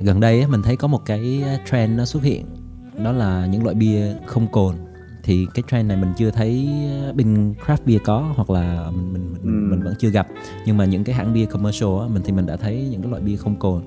gần 0.00 0.20
đây 0.20 0.46
mình 0.46 0.62
thấy 0.62 0.76
có 0.76 0.88
một 0.88 1.00
cái 1.06 1.44
trend 1.70 1.98
nó 1.98 2.04
xuất 2.04 2.22
hiện, 2.22 2.44
đó 3.04 3.12
là 3.12 3.46
những 3.46 3.62
loại 3.64 3.74
bia 3.74 4.14
không 4.26 4.46
cồn. 4.52 4.74
Thì 5.22 5.46
cái 5.54 5.62
trend 5.70 5.88
này 5.88 5.96
mình 5.96 6.12
chưa 6.16 6.30
thấy 6.30 6.68
ờ, 7.02 7.12
bên 7.12 7.54
craft 7.66 7.76
beer 7.86 8.00
có 8.04 8.32
hoặc 8.36 8.50
là 8.50 8.90
mình 8.90 9.12
mình 9.12 9.32
mình, 9.32 9.42
Ừm. 9.42 9.70
mình 9.70 9.82
vẫn 9.82 9.94
chưa 9.98 10.10
gặp. 10.10 10.26
Nhưng 10.66 10.76
mà 10.76 10.84
những 10.84 11.04
cái 11.04 11.14
hãng 11.14 11.32
bia 11.32 11.46
commercial 11.46 11.90
á, 12.00 12.06
mình 12.08 12.22
thì 12.24 12.32
mình 12.32 12.46
đã 12.46 12.56
thấy 12.56 12.88
những 12.90 13.02
cái 13.02 13.10
loại 13.10 13.22
bia 13.22 13.36
không 13.36 13.56
cồn. 13.56 13.82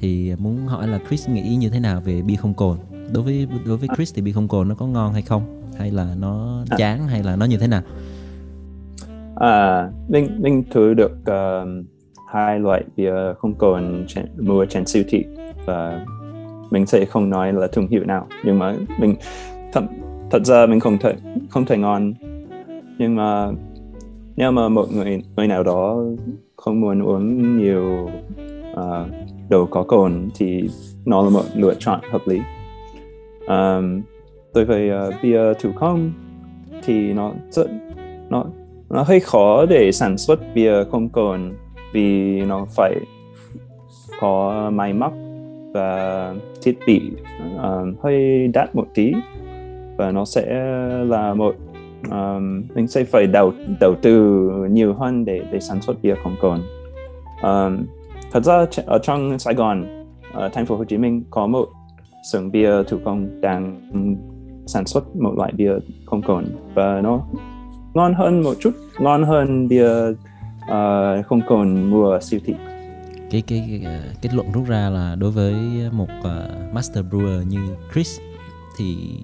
Thì 0.00 0.34
muốn 0.38 0.66
hỏi 0.66 0.88
là 0.88 0.98
Chris 1.08 1.28
nghĩ 1.28 1.56
như 1.56 1.70
thế 1.70 1.80
nào 1.80 2.00
về 2.00 2.22
bia 2.22 2.36
không 2.36 2.54
cồn? 2.54 2.78
Đối 3.12 3.22
với 3.22 3.48
đối 3.66 3.76
với 3.76 3.88
Chris 3.96 4.14
thì 4.14 4.22
bia 4.22 4.32
không 4.32 4.48
cồn 4.48 4.68
nó 4.68 4.74
có 4.74 4.86
ngon 4.86 5.12
hay 5.12 5.22
không? 5.22 5.62
Hay 5.78 5.90
là 5.90 6.14
nó 6.18 6.64
chán 6.78 7.08
hay 7.08 7.22
là 7.22 7.36
nó 7.36 7.46
như 7.46 7.58
thế 7.58 7.66
nào? 7.66 7.82
À, 9.36 9.88
mình 10.08 10.42
mình 10.42 10.64
thử 10.70 10.94
được 10.94 11.12
um, 11.26 11.84
hai 12.26 12.60
loại 12.60 12.84
bia 12.96 13.12
không 13.38 13.54
cồn 13.54 14.04
trên, 14.08 14.26
mua 14.38 14.64
trên 14.64 14.86
siêu 14.86 15.04
thị. 15.08 15.24
Và 15.64 16.06
mình 16.70 16.86
sẽ 16.86 17.04
không 17.04 17.30
nói 17.30 17.52
là 17.52 17.66
thương 17.66 17.88
hiệu 17.88 18.04
nào 18.04 18.26
nhưng 18.44 18.58
mà 18.58 18.74
mình 18.98 19.16
thật 19.72 19.82
thật 20.30 20.44
ra 20.44 20.66
mình 20.66 20.80
không 20.80 20.98
thể 20.98 21.14
không 21.50 21.64
thể 21.64 21.78
ngon. 21.78 22.12
Nhưng 22.98 23.16
mà 23.16 23.50
nếu 24.36 24.52
mà 24.52 24.68
một 24.68 24.86
người 24.92 25.22
người 25.36 25.46
nào 25.46 25.62
đó 25.62 26.02
không 26.56 26.80
muốn 26.80 27.02
uống 27.02 27.58
nhiều 27.58 28.10
uh, 28.72 29.06
đồ 29.50 29.66
có 29.66 29.82
cồn 29.82 30.28
thì 30.34 30.68
nó 31.04 31.22
là 31.22 31.30
một 31.30 31.42
lựa 31.54 31.74
chọn 31.78 32.00
hợp 32.10 32.22
lý. 32.26 32.40
Um, 33.48 34.02
đối 34.54 34.64
với 34.64 34.90
uh, 35.08 35.14
bia 35.22 35.54
thủ 35.60 35.70
công 35.74 36.12
thì 36.84 37.12
nó 37.12 37.32
rất 37.50 37.66
nó 38.28 38.44
nó 38.90 39.02
hơi 39.02 39.20
khó 39.20 39.66
để 39.66 39.92
sản 39.92 40.18
xuất 40.18 40.40
bia 40.54 40.84
không 40.90 41.08
cồn 41.08 41.52
vì 41.96 42.40
nó 42.40 42.66
phải 42.76 42.94
có 44.20 44.70
máy 44.74 44.92
móc 44.92 45.12
và 45.74 46.34
thiết 46.62 46.78
bị 46.86 47.10
uh, 47.56 48.02
hơi 48.02 48.48
đắt 48.48 48.76
một 48.76 48.86
tí. 48.94 49.12
Và 49.96 50.10
nó 50.10 50.24
sẽ 50.24 50.44
là 51.04 51.34
một 51.34 51.54
um, 52.10 52.62
mình 52.74 52.88
sẽ 52.88 53.04
phải 53.04 53.26
đầu 53.26 53.52
đầu 53.80 53.94
tư 54.02 54.50
nhiều 54.70 54.94
hơn 54.94 55.24
để 55.24 55.42
để 55.52 55.60
sản 55.60 55.80
xuất 55.80 55.96
bia 56.02 56.14
không 56.22 56.36
cồn 56.40 56.58
um, 56.58 56.62
ờ, 57.42 57.70
thật 58.32 58.44
ra 58.44 58.66
ở 58.86 58.98
trong 58.98 59.38
Sài 59.38 59.54
Gòn 59.54 60.04
ở 60.32 60.48
thành 60.48 60.66
phố 60.66 60.76
Hồ 60.76 60.84
Chí 60.84 60.98
Minh 60.98 61.24
có 61.30 61.46
một 61.46 61.68
xưởng 62.32 62.50
bia 62.50 62.82
thủ 62.82 62.98
công 63.04 63.40
đang 63.40 63.80
sản 64.66 64.86
xuất 64.86 65.16
một 65.16 65.32
loại 65.36 65.52
bia 65.56 65.72
không 66.06 66.22
cồn 66.22 66.44
và 66.74 67.00
nó 67.00 67.20
ngon 67.94 68.14
hơn 68.14 68.42
một 68.42 68.54
chút 68.60 68.70
ngon 68.98 69.22
hơn 69.22 69.68
bia 69.68 69.88
uh, 70.66 71.26
không 71.26 71.40
còn 71.48 71.90
mua 71.90 72.20
siêu 72.20 72.40
thị. 72.44 72.54
Cái, 73.30 73.42
cái 73.42 73.64
cái 73.68 73.92
à, 73.92 74.00
kết 74.22 74.34
luận 74.34 74.52
rút 74.52 74.66
ra 74.66 74.90
là 74.90 75.14
đối 75.14 75.30
với 75.30 75.54
một 75.92 76.08
uh, 76.20 76.74
master 76.74 77.04
brewer 77.04 77.42
như 77.42 77.76
Chris 77.94 78.18
thì 78.78 79.18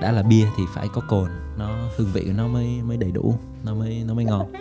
đã 0.00 0.12
là 0.12 0.22
bia 0.22 0.44
thì 0.56 0.62
phải 0.74 0.88
có 0.92 1.00
cồn. 1.08 1.28
Nó 1.58 1.88
hương 1.96 2.08
vị 2.12 2.22
của 2.26 2.32
nó 2.36 2.48
mới 2.48 2.82
mới 2.82 2.96
đầy 2.96 3.12
đủ 3.12 3.34
nó 3.64 3.74
mới 3.74 4.04
nó 4.06 4.14
mới 4.14 4.24
ngon. 4.24 4.52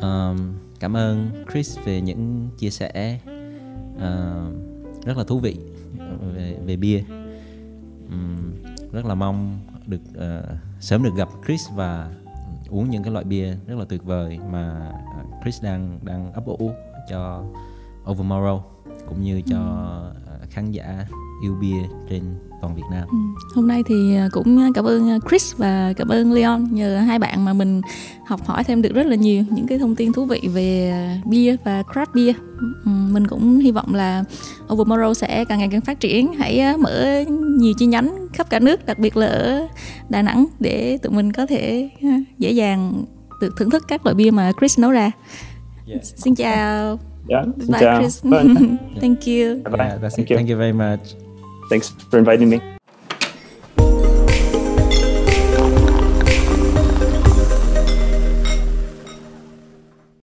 Um, 0.00 0.54
cảm 0.80 0.96
ơn 0.96 1.30
Chris 1.52 1.78
về 1.84 2.00
những 2.00 2.48
chia 2.58 2.70
sẻ 2.70 3.20
uh, 3.96 4.54
rất 5.04 5.16
là 5.16 5.24
thú 5.24 5.38
vị 5.38 5.56
về 6.34 6.56
về 6.66 6.76
bia. 6.76 7.02
Um, 8.10 8.54
rất 8.92 9.06
là 9.06 9.14
mong 9.14 9.58
được 9.86 10.00
uh, 10.10 10.56
sớm 10.80 11.02
được 11.02 11.14
gặp 11.16 11.28
Chris 11.46 11.60
và 11.74 12.10
uống 12.68 12.90
những 12.90 13.02
cái 13.02 13.12
loại 13.12 13.24
bia 13.24 13.56
rất 13.66 13.78
là 13.78 13.84
tuyệt 13.88 14.04
vời 14.04 14.38
mà 14.50 14.92
Chris 15.42 15.62
đang 15.62 15.98
đang 16.02 16.32
ấp 16.32 16.46
ủ 16.46 16.70
cho 17.08 17.44
Overmorrow 18.04 18.60
cũng 19.08 19.22
như 19.22 19.42
cho 19.46 19.58
ừ. 20.26 20.46
khán 20.50 20.70
giả 20.70 21.06
yêu 21.42 21.54
bia 21.60 21.82
trên 22.10 22.22
toàn 22.60 22.76
Việt 22.76 22.82
Nam. 22.90 23.08
Ừ. 23.10 23.16
Hôm 23.54 23.68
nay 23.68 23.82
thì 23.86 24.16
à, 24.16 24.28
cũng 24.32 24.72
cảm 24.74 24.84
ơn 24.84 25.10
à, 25.10 25.18
Chris 25.28 25.56
và 25.56 25.92
cảm 25.96 26.08
ơn 26.08 26.32
Leon 26.32 26.60
nhờ 26.70 26.98
hai 26.98 27.18
bạn 27.18 27.44
mà 27.44 27.52
mình 27.52 27.80
học 28.26 28.46
hỏi 28.46 28.64
thêm 28.64 28.82
được 28.82 28.94
rất 28.94 29.06
là 29.06 29.16
nhiều 29.16 29.44
những 29.50 29.66
cái 29.66 29.78
thông 29.78 29.96
tin 29.96 30.12
thú 30.12 30.24
vị 30.24 30.40
về 30.54 30.90
à, 30.90 31.20
bia 31.26 31.56
và 31.64 31.82
craft 31.82 32.06
beer. 32.14 32.36
Ừ, 32.84 32.90
mình 33.10 33.26
cũng 33.26 33.58
hy 33.58 33.70
vọng 33.70 33.94
là 33.94 34.24
Overmorrow 34.68 35.14
sẽ 35.14 35.44
càng 35.44 35.58
ngày 35.58 35.68
càng 35.72 35.80
phát 35.80 36.00
triển, 36.00 36.32
hãy 36.32 36.76
mở 36.78 37.24
nhiều 37.58 37.72
chi 37.78 37.86
nhánh 37.86 38.26
khắp 38.32 38.50
cả 38.50 38.58
nước, 38.58 38.86
đặc 38.86 38.98
biệt 38.98 39.16
là 39.16 39.26
ở 39.26 39.66
Đà 40.08 40.22
Nẵng 40.22 40.46
để 40.60 40.98
tụi 41.02 41.12
mình 41.12 41.32
có 41.32 41.46
thể 41.46 41.90
dễ 42.38 42.50
dàng 42.50 43.04
được 43.40 43.54
thưởng 43.56 43.70
thức 43.70 43.84
các 43.88 44.06
loại 44.06 44.14
bia 44.14 44.30
mà 44.30 44.52
Chris 44.60 44.78
nấu 44.78 44.90
ra. 44.90 45.10
Yeah. 45.88 46.04
Xin 46.04 46.34
chào. 46.34 46.98
Yeah, 47.28 47.46
Bye, 47.46 47.80
chào. 47.80 48.00
Chris. 48.00 48.24
Thank 49.00 49.26
you. 49.26 49.62
Yeah, 49.64 49.98
that's 50.02 50.16
Thank 50.16 50.28
it. 50.28 50.30
You. 50.30 50.36
Thank 50.36 50.48
you 50.48 50.58
very 50.58 50.72
much. 50.72 51.25
Thanks 51.68 51.90
for 52.10 52.18
inviting 52.18 52.48
me. 52.48 52.75